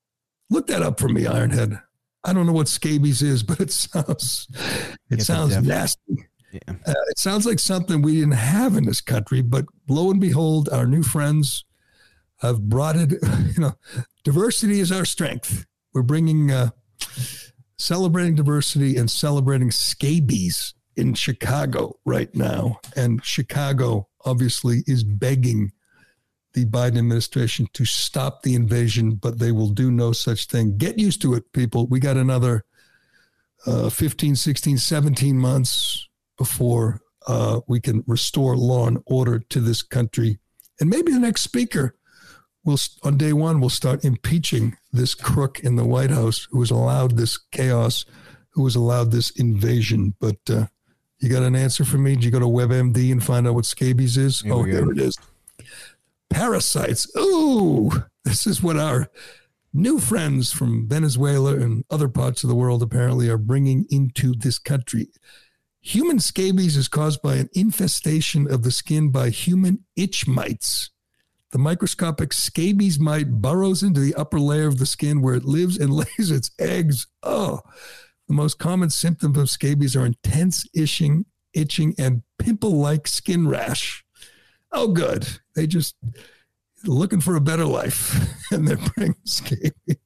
[0.51, 1.83] Look that up for me, Ironhead.
[2.25, 4.47] I don't know what scabies is, but it sounds
[5.11, 6.29] it sounds nasty.
[6.53, 6.75] Yeah.
[6.87, 10.69] Uh, it sounds like something we didn't have in this country, but lo and behold,
[10.71, 11.65] our new friends
[12.41, 13.15] have brought it.
[13.59, 13.73] You know,
[14.23, 15.67] diversity is our strength.
[15.93, 16.71] We're bringing, uh,
[17.77, 22.81] celebrating diversity and celebrating scabies in Chicago right now.
[22.97, 25.73] And Chicago obviously is begging
[26.55, 30.77] the Biden administration to stop the invasion, but they will do no such thing.
[30.77, 31.87] Get used to it, people.
[31.87, 32.65] We got another
[33.67, 39.83] uh, 15, 16, 17 months before uh, we can restore law and order to this
[39.83, 40.39] country.
[40.81, 41.95] And maybe the next speaker
[42.65, 46.71] will, on day one, will start impeaching this crook in the White House who has
[46.71, 48.05] allowed this chaos,
[48.51, 50.15] who has allowed this invasion.
[50.19, 50.67] But uh,
[51.21, 52.15] you got an answer for me?
[52.15, 54.41] Did you go to WebMD and find out what scabies is?
[54.41, 55.17] Here oh, here it is.
[56.31, 57.11] Parasites.
[57.17, 57.91] Ooh,
[58.25, 59.09] this is what our
[59.73, 64.59] new friends from Venezuela and other parts of the world apparently are bringing into this
[64.59, 65.09] country.
[65.81, 70.91] Human scabies is caused by an infestation of the skin by human itch mites.
[71.51, 75.79] The microscopic scabies mite burrows into the upper layer of the skin where it lives
[75.79, 77.07] and lays its eggs.
[77.23, 77.61] Oh,
[78.29, 81.25] the most common symptoms of scabies are intense itching,
[81.55, 84.05] itching, and pimple-like skin rash.
[84.71, 85.27] Oh, good.
[85.55, 85.97] They just
[86.85, 88.15] looking for a better life,
[88.53, 89.97] and they're bringing scabies.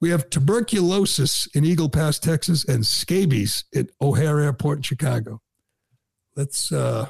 [0.00, 5.40] We have tuberculosis in Eagle Pass, Texas, and scabies at O'Hare Airport in Chicago.
[6.36, 7.08] Let's uh,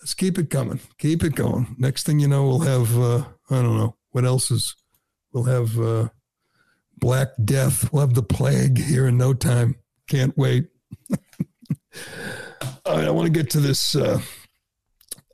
[0.00, 0.80] let's keep it coming.
[0.98, 1.76] Keep it going.
[1.78, 4.74] Next thing you know, we'll have uh, I don't know what else is.
[5.32, 6.08] We'll have uh,
[7.00, 7.92] Black Death.
[7.92, 9.76] We'll the plague here in no time.
[10.08, 10.68] Can't wait.
[12.86, 13.94] All right, I want to get to this.
[13.94, 14.20] Uh,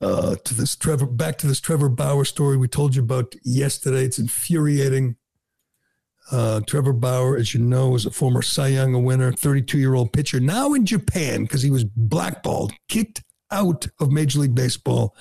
[0.01, 4.05] uh, to this Trevor, back to this Trevor Bauer story we told you about yesterday.
[4.05, 5.17] It's infuriating.
[6.31, 10.13] Uh, Trevor Bauer, as you know, is a former Cy Young winner, 32 year old
[10.13, 15.15] pitcher, now in Japan because he was blackballed, kicked out of Major League Baseball.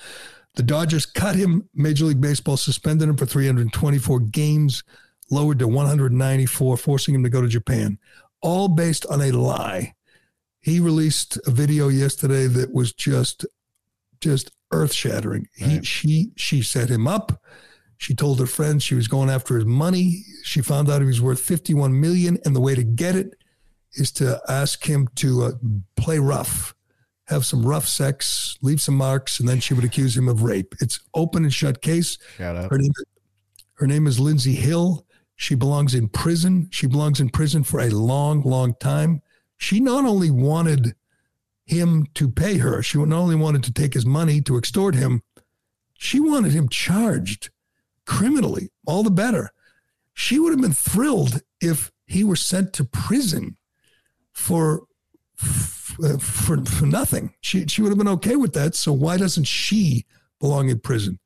[0.56, 1.68] The Dodgers cut him.
[1.74, 4.82] Major League Baseball suspended him for 324 games,
[5.34, 7.98] lowered to 194, forcing him to go to Japan,
[8.40, 9.94] all based on a lie.
[10.60, 13.44] He released a video yesterday that was just,
[14.20, 15.48] just earth shattering.
[15.54, 17.42] He, she, she set him up.
[17.98, 20.22] She told her friends she was going after his money.
[20.42, 23.34] She found out he was worth 51 million, and the way to get it
[23.94, 25.52] is to ask him to uh,
[25.96, 26.74] play rough,
[27.28, 30.74] have some rough sex, leave some marks, and then she would accuse him of rape.
[30.80, 32.18] It's open and shut case.
[32.70, 32.92] Her name,
[33.74, 35.06] her name is Lindsey Hill.
[35.36, 36.68] She belongs in prison.
[36.70, 39.22] She belongs in prison for a long, long time.
[39.56, 40.94] She not only wanted
[41.66, 45.22] him to pay her, she not only wanted to take his money to extort him,
[45.94, 47.50] she wanted him charged
[48.06, 49.50] criminally, all the better.
[50.12, 53.56] She would have been thrilled if he were sent to prison
[54.32, 54.84] for
[55.36, 57.34] for, uh, for, for nothing.
[57.40, 58.74] She she would have been okay with that.
[58.74, 60.04] So why doesn't she
[60.40, 61.18] belong in prison?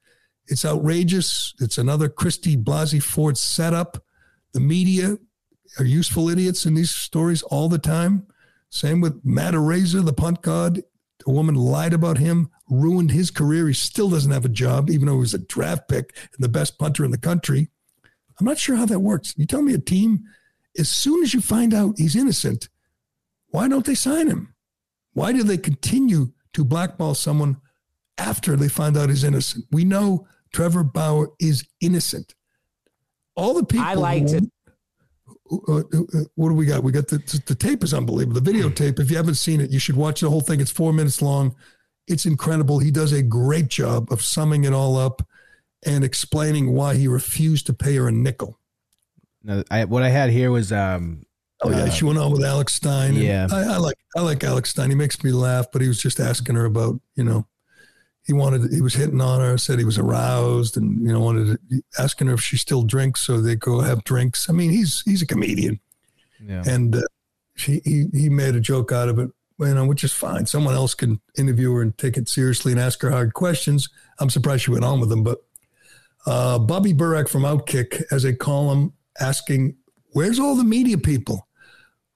[0.49, 1.55] It's outrageous.
[1.61, 4.03] It's another Christy Blasey Ford setup.
[4.53, 5.18] The media
[5.78, 8.26] are useful idiots in these stories all the time.
[8.70, 10.82] Same with Matt Araiza, the punt god.
[11.26, 13.66] A woman lied about him, ruined his career.
[13.66, 16.49] He still doesn't have a job, even though he was a draft pick and the
[16.49, 17.68] best punter in the country.
[18.38, 19.34] I'm not sure how that works.
[19.36, 20.24] You tell me a team,
[20.78, 22.68] as soon as you find out he's innocent,
[23.49, 24.55] why don't they sign him?
[25.12, 27.57] Why do they continue to blackball someone
[28.16, 29.64] after they find out he's innocent?
[29.72, 32.34] We know Trevor Bauer is innocent.
[33.36, 33.86] All the people.
[33.86, 34.44] I liked it.
[35.51, 36.82] Uh, uh, uh, what do we got?
[36.82, 38.40] We got the, the tape is unbelievable.
[38.40, 40.61] The videotape, if you haven't seen it, you should watch the whole thing.
[40.61, 41.55] It's four minutes long.
[42.07, 42.78] It's incredible.
[42.80, 45.22] He does a great job of summing it all up
[45.86, 48.59] and explaining why he refused to pay her a nickel.
[49.42, 51.24] No, I, what I had here was um,
[51.62, 53.14] Oh yeah, Uh, she went on with Alex Stein.
[53.14, 53.46] yeah.
[53.51, 54.90] I, I like I like Alex Stein.
[54.90, 57.46] He makes me laugh, but he was just asking her about you know,
[58.29, 61.59] he wanted he was hitting on her, said he was aroused, and you know wanted
[61.70, 64.51] to, asking her if she still drinks, so they go have drinks.
[64.51, 65.81] I mean, he's he's a comedian,
[66.45, 66.62] yeah.
[66.66, 67.03] and uh,
[67.57, 70.45] she he he made a joke out of it, you know, which is fine.
[70.45, 73.89] Someone else can interview her and take it seriously and ask her hard questions.
[74.20, 75.39] I'm surprised she went on with them, but
[76.26, 79.74] uh, Bobby Burack from Outkick has a column asking,
[80.12, 81.49] "Where's all the media people?"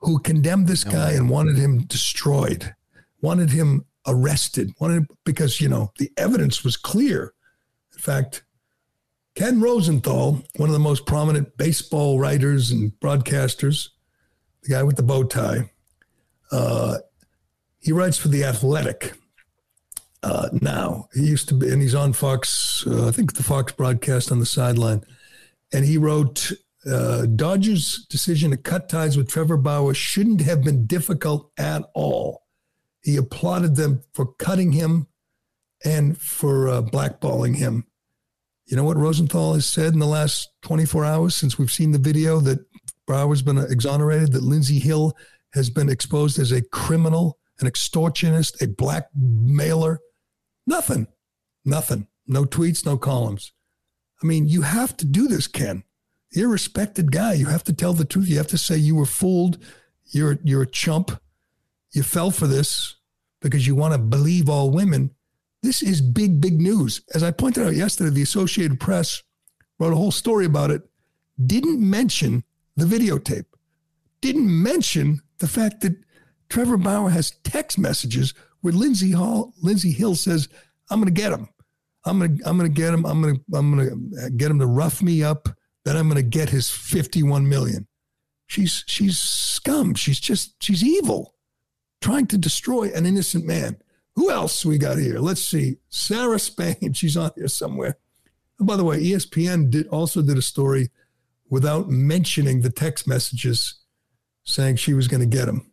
[0.02, 2.74] who condemned this guy and wanted him destroyed,
[3.20, 7.34] wanted him arrested, wanted because you know the evidence was clear.
[7.92, 8.44] In fact,
[9.34, 13.88] Ken Rosenthal, one of the most prominent baseball writers and broadcasters,
[14.62, 15.70] the guy with the bow tie,
[16.50, 16.98] uh,
[17.78, 19.14] he writes for the Athletic.
[20.22, 22.84] Uh, now he used to be, and he's on Fox.
[22.86, 25.02] Uh, I think the Fox broadcast on the sideline,
[25.72, 26.52] and he wrote
[26.86, 32.41] uh, Dodgers' decision to cut ties with Trevor Bauer shouldn't have been difficult at all.
[33.02, 35.08] He applauded them for cutting him
[35.84, 37.86] and for uh, blackballing him.
[38.66, 41.98] You know what Rosenthal has said in the last 24 hours since we've seen the
[41.98, 42.64] video that
[43.06, 45.16] Bauer's been exonerated, that Lindsey Hill
[45.54, 49.98] has been exposed as a criminal, an extortionist, a blackmailer?
[50.66, 51.08] Nothing.
[51.64, 52.06] Nothing.
[52.26, 53.52] No tweets, no columns.
[54.22, 55.82] I mean, you have to do this, Ken
[56.32, 57.34] you're a respected guy.
[57.34, 58.28] You have to tell the truth.
[58.28, 59.58] You have to say you were fooled.
[60.06, 61.12] You're you're a chump.
[61.92, 62.96] You fell for this
[63.40, 65.10] because you want to believe all women.
[65.62, 67.02] This is big, big news.
[67.14, 69.22] As I pointed out yesterday, the Associated Press
[69.78, 70.82] wrote a whole story about it.
[71.44, 72.44] Didn't mention
[72.76, 73.46] the videotape.
[74.20, 75.96] Didn't mention the fact that
[76.48, 80.48] Trevor Bauer has text messages where Lindsay Hall, Lindsey Hill says,
[80.90, 81.48] "I'm going to get him.
[82.04, 83.04] I'm going to I'm going to get him.
[83.04, 85.48] I'm going to I'm going to uh, get him to rough me up."
[85.84, 87.88] Then I'm going to get his 51 million.
[88.46, 89.94] She's she's scum.
[89.94, 91.34] She's just she's evil,
[92.02, 93.76] trying to destroy an innocent man.
[94.16, 95.18] Who else we got here?
[95.18, 95.78] Let's see.
[95.88, 96.92] Sarah Spain.
[96.92, 97.96] She's on here somewhere.
[98.58, 100.90] And by the way, ESPN did also did a story
[101.48, 103.76] without mentioning the text messages
[104.44, 105.70] saying she was going to get him.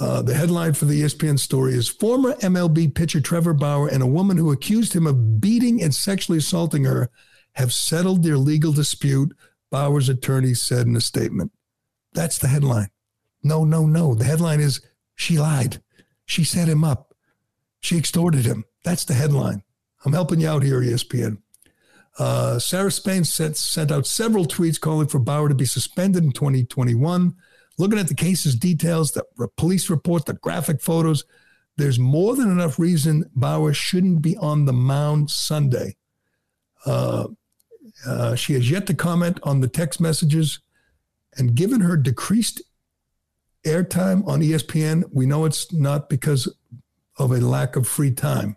[0.00, 4.06] Uh, the headline for the ESPN story is former MLB pitcher Trevor Bauer and a
[4.06, 7.10] woman who accused him of beating and sexually assaulting her
[7.52, 9.36] have settled their legal dispute,
[9.70, 11.52] Bauer's attorney said in a statement.
[12.12, 12.88] That's the headline.
[13.44, 14.14] No, no, no.
[14.14, 14.80] The headline is
[15.14, 15.82] she lied.
[16.26, 17.14] She set him up.
[17.80, 18.64] She extorted him.
[18.84, 19.62] That's the headline.
[20.04, 21.38] I'm helping you out here, ESPN.
[22.18, 26.32] Uh, Sarah Spain sent, sent out several tweets calling for Bauer to be suspended in
[26.32, 27.34] 2021.
[27.76, 29.24] Looking at the case's details, the
[29.56, 31.24] police report, the graphic photos,
[31.76, 35.96] there's more than enough reason Bauer shouldn't be on the mound Sunday.
[36.86, 37.28] Uh,
[38.06, 40.60] uh, she has yet to comment on the text messages,
[41.36, 42.62] and given her decreased
[43.64, 46.52] airtime on ESPN, we know it's not because
[47.18, 48.56] of a lack of free time.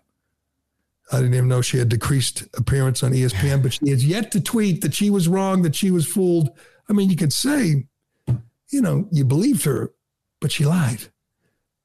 [1.10, 4.40] I didn't even know she had decreased appearance on ESPN, but she has yet to
[4.40, 6.50] tweet that she was wrong, that she was fooled.
[6.88, 7.86] I mean, you could say,
[8.70, 9.92] you know, you believed her,
[10.40, 11.08] but she lied.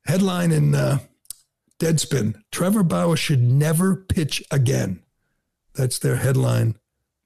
[0.06, 1.00] Headline in uh,
[1.80, 5.02] Deadspin Trevor Bauer should never pitch again.
[5.76, 6.78] That's their headline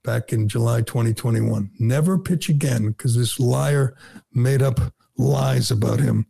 [0.04, 1.70] back in July 2021.
[1.78, 3.96] Never pitch again because this liar
[4.32, 4.80] made up
[5.18, 6.26] lies about him.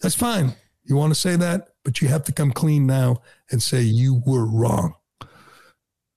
[0.00, 0.54] That's fine.
[0.84, 4.22] You want to say that, but you have to come clean now and say you
[4.26, 4.94] were wrong.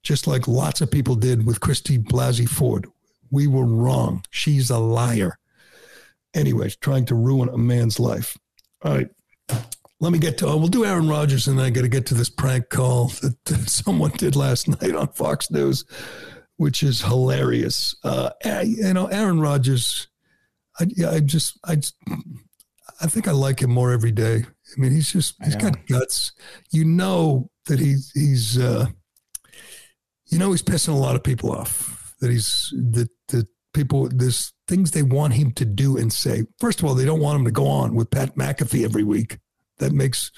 [0.03, 2.87] Just like lots of people did with Christy Blasey Ford.
[3.31, 4.23] We were wrong.
[4.29, 5.39] She's a liar.
[6.33, 8.37] Anyways, trying to ruin a man's life.
[8.83, 9.09] All right.
[10.01, 12.13] Let me get to, oh, we'll do Aaron Rodgers and I got to get to
[12.13, 13.35] this prank call that,
[13.67, 15.85] someone did last night on Fox News,
[16.57, 17.95] which is hilarious.
[18.03, 18.31] Uh,
[18.63, 20.07] you know, Aaron Rodgers,
[20.79, 21.77] I, I just, I,
[23.01, 24.43] I think I like him more every day.
[24.45, 26.31] I mean, he's just, he's got guts.
[26.71, 28.87] You know that he's, he's, uh,
[30.27, 32.15] you know, he's pissing a lot of people off.
[32.19, 36.45] That he's, that, that people, there's things they want him to do and say.
[36.59, 39.37] First of all, they don't want him to go on with Pat McAfee every week
[39.77, 40.31] that makes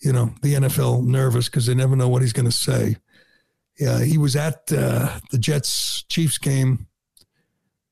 [0.00, 2.96] you know the NFL nervous because they never know what he's going to say.
[3.78, 6.86] Yeah, he was at uh, the Jets Chiefs game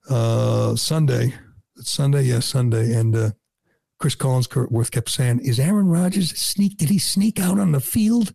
[0.09, 1.35] uh, Sunday.
[1.87, 3.31] Sunday, yes, Sunday, and uh,
[3.99, 6.77] Chris Collinsworth kept saying, "Is Aaron Rodgers sneak?
[6.77, 8.33] Did he sneak out on the field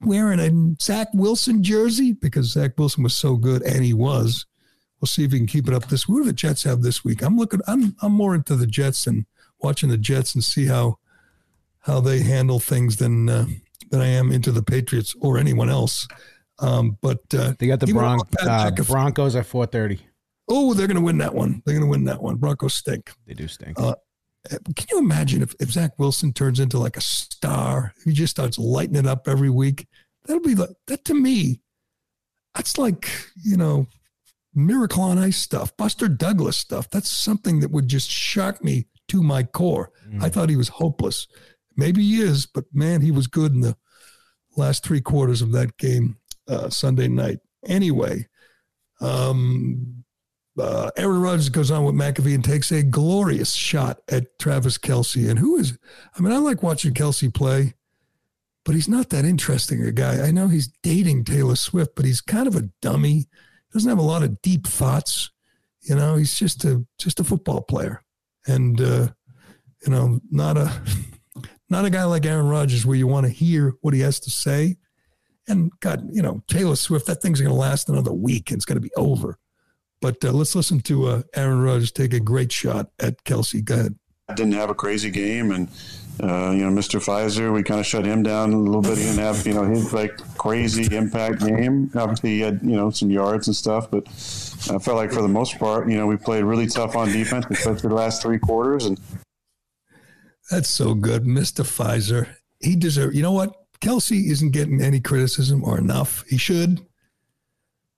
[0.00, 4.46] wearing a Zach Wilson jersey because Zach Wilson was so good, and he was."
[5.00, 6.08] We'll see if he can keep it up this.
[6.08, 7.22] Week who do the Jets have this week?
[7.22, 7.60] I'm looking.
[7.66, 9.26] I'm I'm more into the Jets and
[9.60, 10.98] watching the Jets and see how
[11.80, 13.46] how they handle things than uh,
[13.90, 16.08] than I am into the Patriots or anyone else.
[16.58, 20.00] Um, but uh, they got the Bron- uh, Broncos at four thirty.
[20.48, 21.62] Oh, they're going to win that one.
[21.64, 22.36] They're going to win that one.
[22.36, 23.10] Broncos stink.
[23.26, 23.78] They do stink.
[23.78, 23.96] Uh,
[24.48, 27.92] can you imagine if, if Zach Wilson turns into like a star?
[28.04, 29.86] He just starts lighting it up every week.
[30.24, 31.60] That'll be like that to me.
[32.54, 33.10] That's like
[33.42, 33.86] you know,
[34.54, 36.88] miracle on ice stuff, Buster Douglas stuff.
[36.90, 39.92] That's something that would just shock me to my core.
[40.08, 40.22] Mm.
[40.22, 41.26] I thought he was hopeless.
[41.76, 43.76] Maybe he is, but man, he was good in the
[44.56, 46.16] last three quarters of that game
[46.48, 47.38] uh, Sunday night.
[47.66, 48.26] Anyway,
[49.00, 50.04] um,
[50.58, 55.28] uh, Aaron Rodgers goes on with McAfee and takes a glorious shot at Travis Kelce.
[55.28, 55.76] And who is,
[56.16, 57.74] I mean, I like watching Kelce play,
[58.64, 60.26] but he's not that interesting a guy.
[60.26, 63.12] I know he's dating Taylor Swift, but he's kind of a dummy.
[63.12, 63.26] He
[63.72, 65.30] doesn't have a lot of deep thoughts.
[65.82, 68.02] You know, he's just a just a football player,
[68.46, 69.08] and uh,
[69.84, 70.72] you know, not a
[71.70, 74.30] not a guy like Aaron Rodgers where you want to hear what he has to
[74.30, 74.78] say.
[75.48, 78.64] And God, you know, Taylor Swift, that thing's going to last another week and it's
[78.64, 79.38] going to be over.
[80.00, 83.64] But uh, let's listen to uh, Aaron Rodgers take a great shot at Kelce.
[83.64, 83.94] Go ahead.
[84.34, 85.68] Didn't have a crazy game, and
[86.20, 86.98] uh, you know, Mr.
[86.98, 88.98] Pfizer, we kind of shut him down a little bit.
[88.98, 91.90] He didn't have you know his like crazy impact game.
[91.94, 95.28] Obviously, he had you know some yards and stuff, but I felt like for the
[95.28, 98.86] most part, you know, we played really tough on defense, especially the last three quarters,
[98.86, 98.98] and
[100.50, 101.62] that's so good, Mr.
[101.64, 102.28] Pfizer.
[102.60, 103.14] He deserves.
[103.14, 103.54] You know what?
[103.80, 106.24] Kelce isn't getting any criticism or enough.
[106.28, 106.84] He should,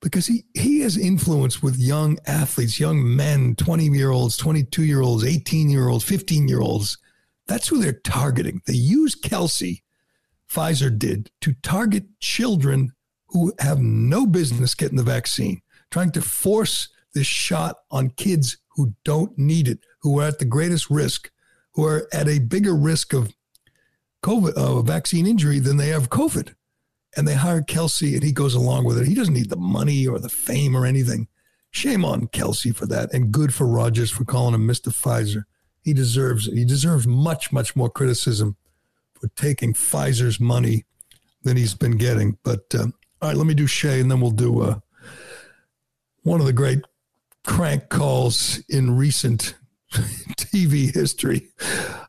[0.01, 4.83] because he he has influence with young athletes, young men, twenty year olds, twenty two
[4.83, 6.97] year olds, eighteen year olds, fifteen year olds.
[7.47, 8.61] That's who they're targeting.
[8.65, 9.81] They use Kelce,
[10.49, 12.93] Pfizer did, to target children
[13.27, 18.93] who have no business getting the vaccine, trying to force this shot on kids who
[19.03, 21.31] don't need it, who are at the greatest risk
[21.79, 23.33] who are at a bigger risk of
[24.23, 26.53] COVID, uh, vaccine injury than they have COVID.
[27.17, 29.07] And they hire Kelce and he goes along with it.
[29.07, 31.27] He doesn't need the money or the fame or anything.
[31.71, 33.13] Shame on Kelce for that.
[33.13, 34.89] And good for Rodgers for calling him Mr.
[34.89, 35.43] Pfizer.
[35.81, 36.55] He deserves it.
[36.55, 38.57] He deserves much, much more criticism
[39.13, 40.85] for taking Pfizer's money
[41.43, 42.37] than he's been getting.
[42.43, 42.87] But uh,
[43.21, 44.79] all right, let me do Shea, and then we'll do uh,
[46.23, 46.79] one of the great
[47.45, 49.55] crank calls in recent
[50.37, 51.49] TV history.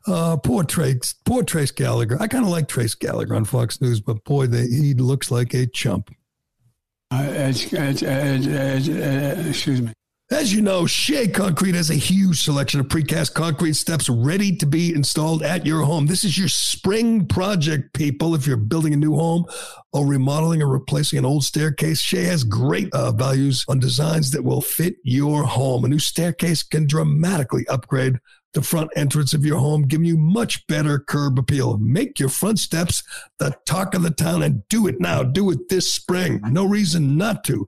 [0.07, 2.17] Uh, poor Trace, poor Trace Gallagher.
[2.19, 5.53] I kind of like Trace Gallagher on Fox News, but boy, they, he looks like
[5.53, 6.13] a chump.
[7.11, 7.23] Uh,
[9.47, 9.93] excuse me.
[10.31, 14.65] As you know, Shea Concrete has a huge selection of precast concrete steps ready to
[14.65, 16.05] be installed at your home.
[16.05, 18.33] This is your spring project, people.
[18.33, 19.43] If you're building a new home
[19.91, 24.45] or remodeling or replacing an old staircase, Shea has great uh, values on designs that
[24.45, 25.83] will fit your home.
[25.83, 28.17] A new staircase can dramatically upgrade
[28.53, 31.77] the front entrance of your home, giving you much better curb appeal.
[31.77, 33.03] Make your front steps
[33.37, 35.23] the talk of the town and do it now.
[35.23, 36.41] Do it this spring.
[36.43, 37.67] No reason not to.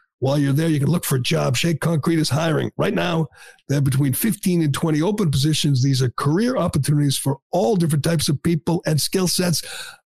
[0.21, 1.57] while you're there, you can look for a job.
[1.57, 2.71] Shea Concrete is hiring.
[2.77, 3.25] Right now,
[3.67, 5.81] they have between 15 and 20 open positions.
[5.81, 9.63] These are career opportunities for all different types of people and skill sets.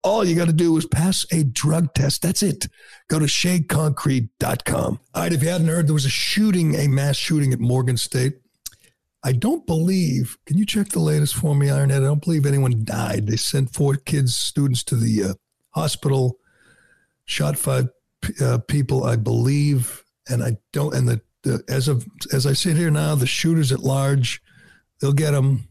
[0.03, 2.21] All you got to do is pass a drug test.
[2.21, 2.67] That's it.
[3.09, 4.99] Go to sheaconcrete.com.
[5.13, 7.97] All right, if you hadn't heard, there was a shooting, a mass shooting at Morgan
[7.97, 8.35] State.
[9.25, 11.97] I don't believe, can you check the latest for me, Ironhead?
[11.97, 13.27] I don't believe anyone died.
[13.27, 15.33] They sent four kids, students to the uh,
[15.71, 16.37] hospital,
[17.25, 17.89] shot five
[18.41, 20.03] uh, people, I believe.
[20.29, 23.71] And I don't, and the, the, as of, as I sit here now, the shooters
[23.71, 24.41] at large,
[24.99, 25.67] they'll get them.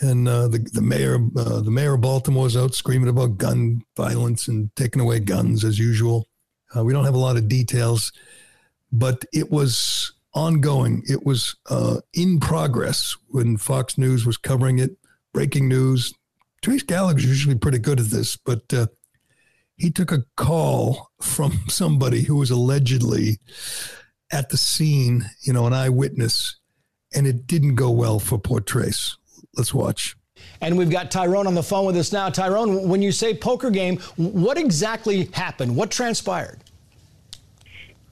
[0.00, 3.82] And uh, the the mayor uh, the mayor of Baltimore is out screaming about gun
[3.96, 6.28] violence and taking away guns as usual.
[6.76, 8.12] Uh, we don't have a lot of details,
[8.92, 11.02] but it was ongoing.
[11.08, 14.96] It was uh, in progress when Fox News was covering it.
[15.32, 16.14] Breaking news.
[16.62, 18.86] Trace Gallagher's usually pretty good at this, but uh,
[19.78, 23.38] he took a call from somebody who was allegedly
[24.30, 26.58] at the scene, you know, an eyewitness,
[27.14, 29.16] and it didn't go well for poor Trace.
[29.56, 30.16] Let's watch.
[30.60, 32.28] And we've got Tyrone on the phone with us now.
[32.28, 35.74] Tyrone, when you say poker game, what exactly happened?
[35.74, 36.58] What transpired?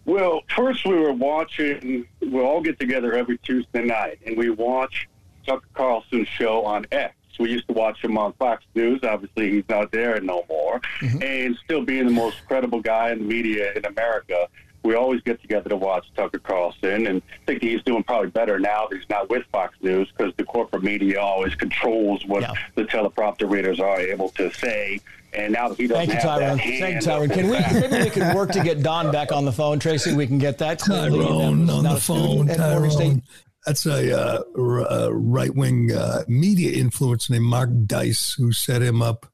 [0.05, 2.07] Well, first we were watching.
[2.21, 5.09] We all get together every Tuesday night, and we watch
[5.45, 7.16] Tucker Carlson's show on X.
[7.39, 9.01] We used to watch him on Fox News.
[9.03, 11.23] Obviously, he's not there no more, mm-hmm.
[11.23, 14.49] and still being the most credible guy in the media in America
[14.87, 18.87] we always get together to watch Tucker Carlson and think he's doing probably better now
[18.87, 22.53] that he's not with Fox News because the corporate media always controls what yeah.
[22.77, 25.01] the teleprompter readers are able to say.
[25.33, 26.57] And now that he doesn't Thank you, have Tyrone.
[26.57, 27.29] that Thank you, Tyrone.
[27.29, 30.15] Can we maybe we can work to get Don back on the phone, Tracy?
[30.15, 30.79] We can get that.
[30.79, 32.47] Tyrone on the phone.
[32.47, 33.23] Tyrone.
[33.67, 38.81] That's a uh, r- uh, right wing uh, media influence named Mark Dice who set
[38.81, 39.27] him up.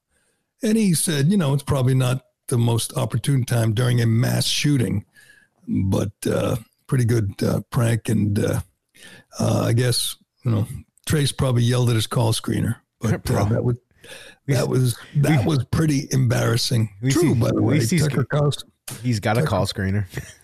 [0.61, 4.45] And he said, you know, it's probably not the most opportune time during a mass
[4.47, 5.05] shooting
[5.67, 6.55] but uh,
[6.87, 8.09] pretty good uh, prank.
[8.09, 8.61] And uh,
[9.39, 10.67] uh, I guess you know
[11.05, 13.77] Trace probably yelled at his call screener, but that was
[14.47, 16.89] that was that was pretty embarrassing.
[17.01, 18.71] True, see, by the way, Tucker Carlson.
[19.01, 20.05] He's got Tucker, a call screener.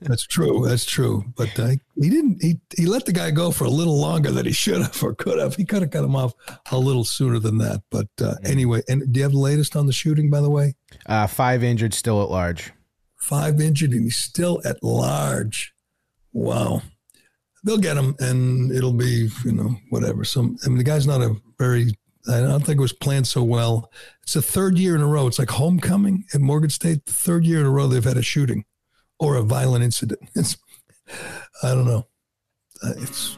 [0.00, 0.64] that's true.
[0.66, 1.24] That's true.
[1.36, 2.42] But uh, he didn't.
[2.42, 5.14] He he let the guy go for a little longer than he should have or
[5.14, 5.56] could have.
[5.56, 6.32] He could have cut him off
[6.70, 7.82] a little sooner than that.
[7.90, 10.30] But uh, anyway, and do you have the latest on the shooting?
[10.30, 10.74] By the way,
[11.06, 12.72] uh, five injured, still at large
[13.20, 15.74] five injured, and he's still at large.
[16.32, 16.82] Wow.
[17.62, 20.24] They'll get him, and it'll be, you know, whatever.
[20.24, 21.94] Some, I mean, the guy's not a very,
[22.28, 23.90] I don't think it was planned so well.
[24.22, 25.26] It's the third year in a row.
[25.26, 27.04] It's like homecoming at Morgan State.
[27.04, 28.64] The third year in a row they've had a shooting
[29.20, 30.20] or a violent incident.
[30.34, 30.56] It's,
[31.62, 32.06] I don't know.
[32.82, 33.36] Uh, it's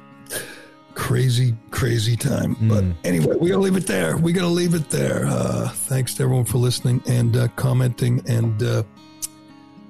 [0.95, 2.55] crazy, crazy time.
[2.57, 2.69] Mm.
[2.69, 4.17] But anyway, we got to leave it there.
[4.19, 5.27] We got to leave it there.
[5.27, 8.83] Uh, thanks to everyone for listening and uh, commenting and, uh,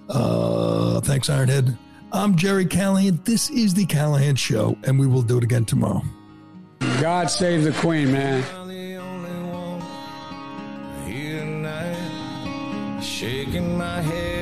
[0.08, 1.76] uh, thanks, Ironhead.
[2.12, 3.20] I'm Gerry Callahan.
[3.24, 6.02] This is the Callahan Show, and we will do it again tomorrow.
[7.00, 8.44] God save the Queen, man.
[13.00, 14.41] Shaking my head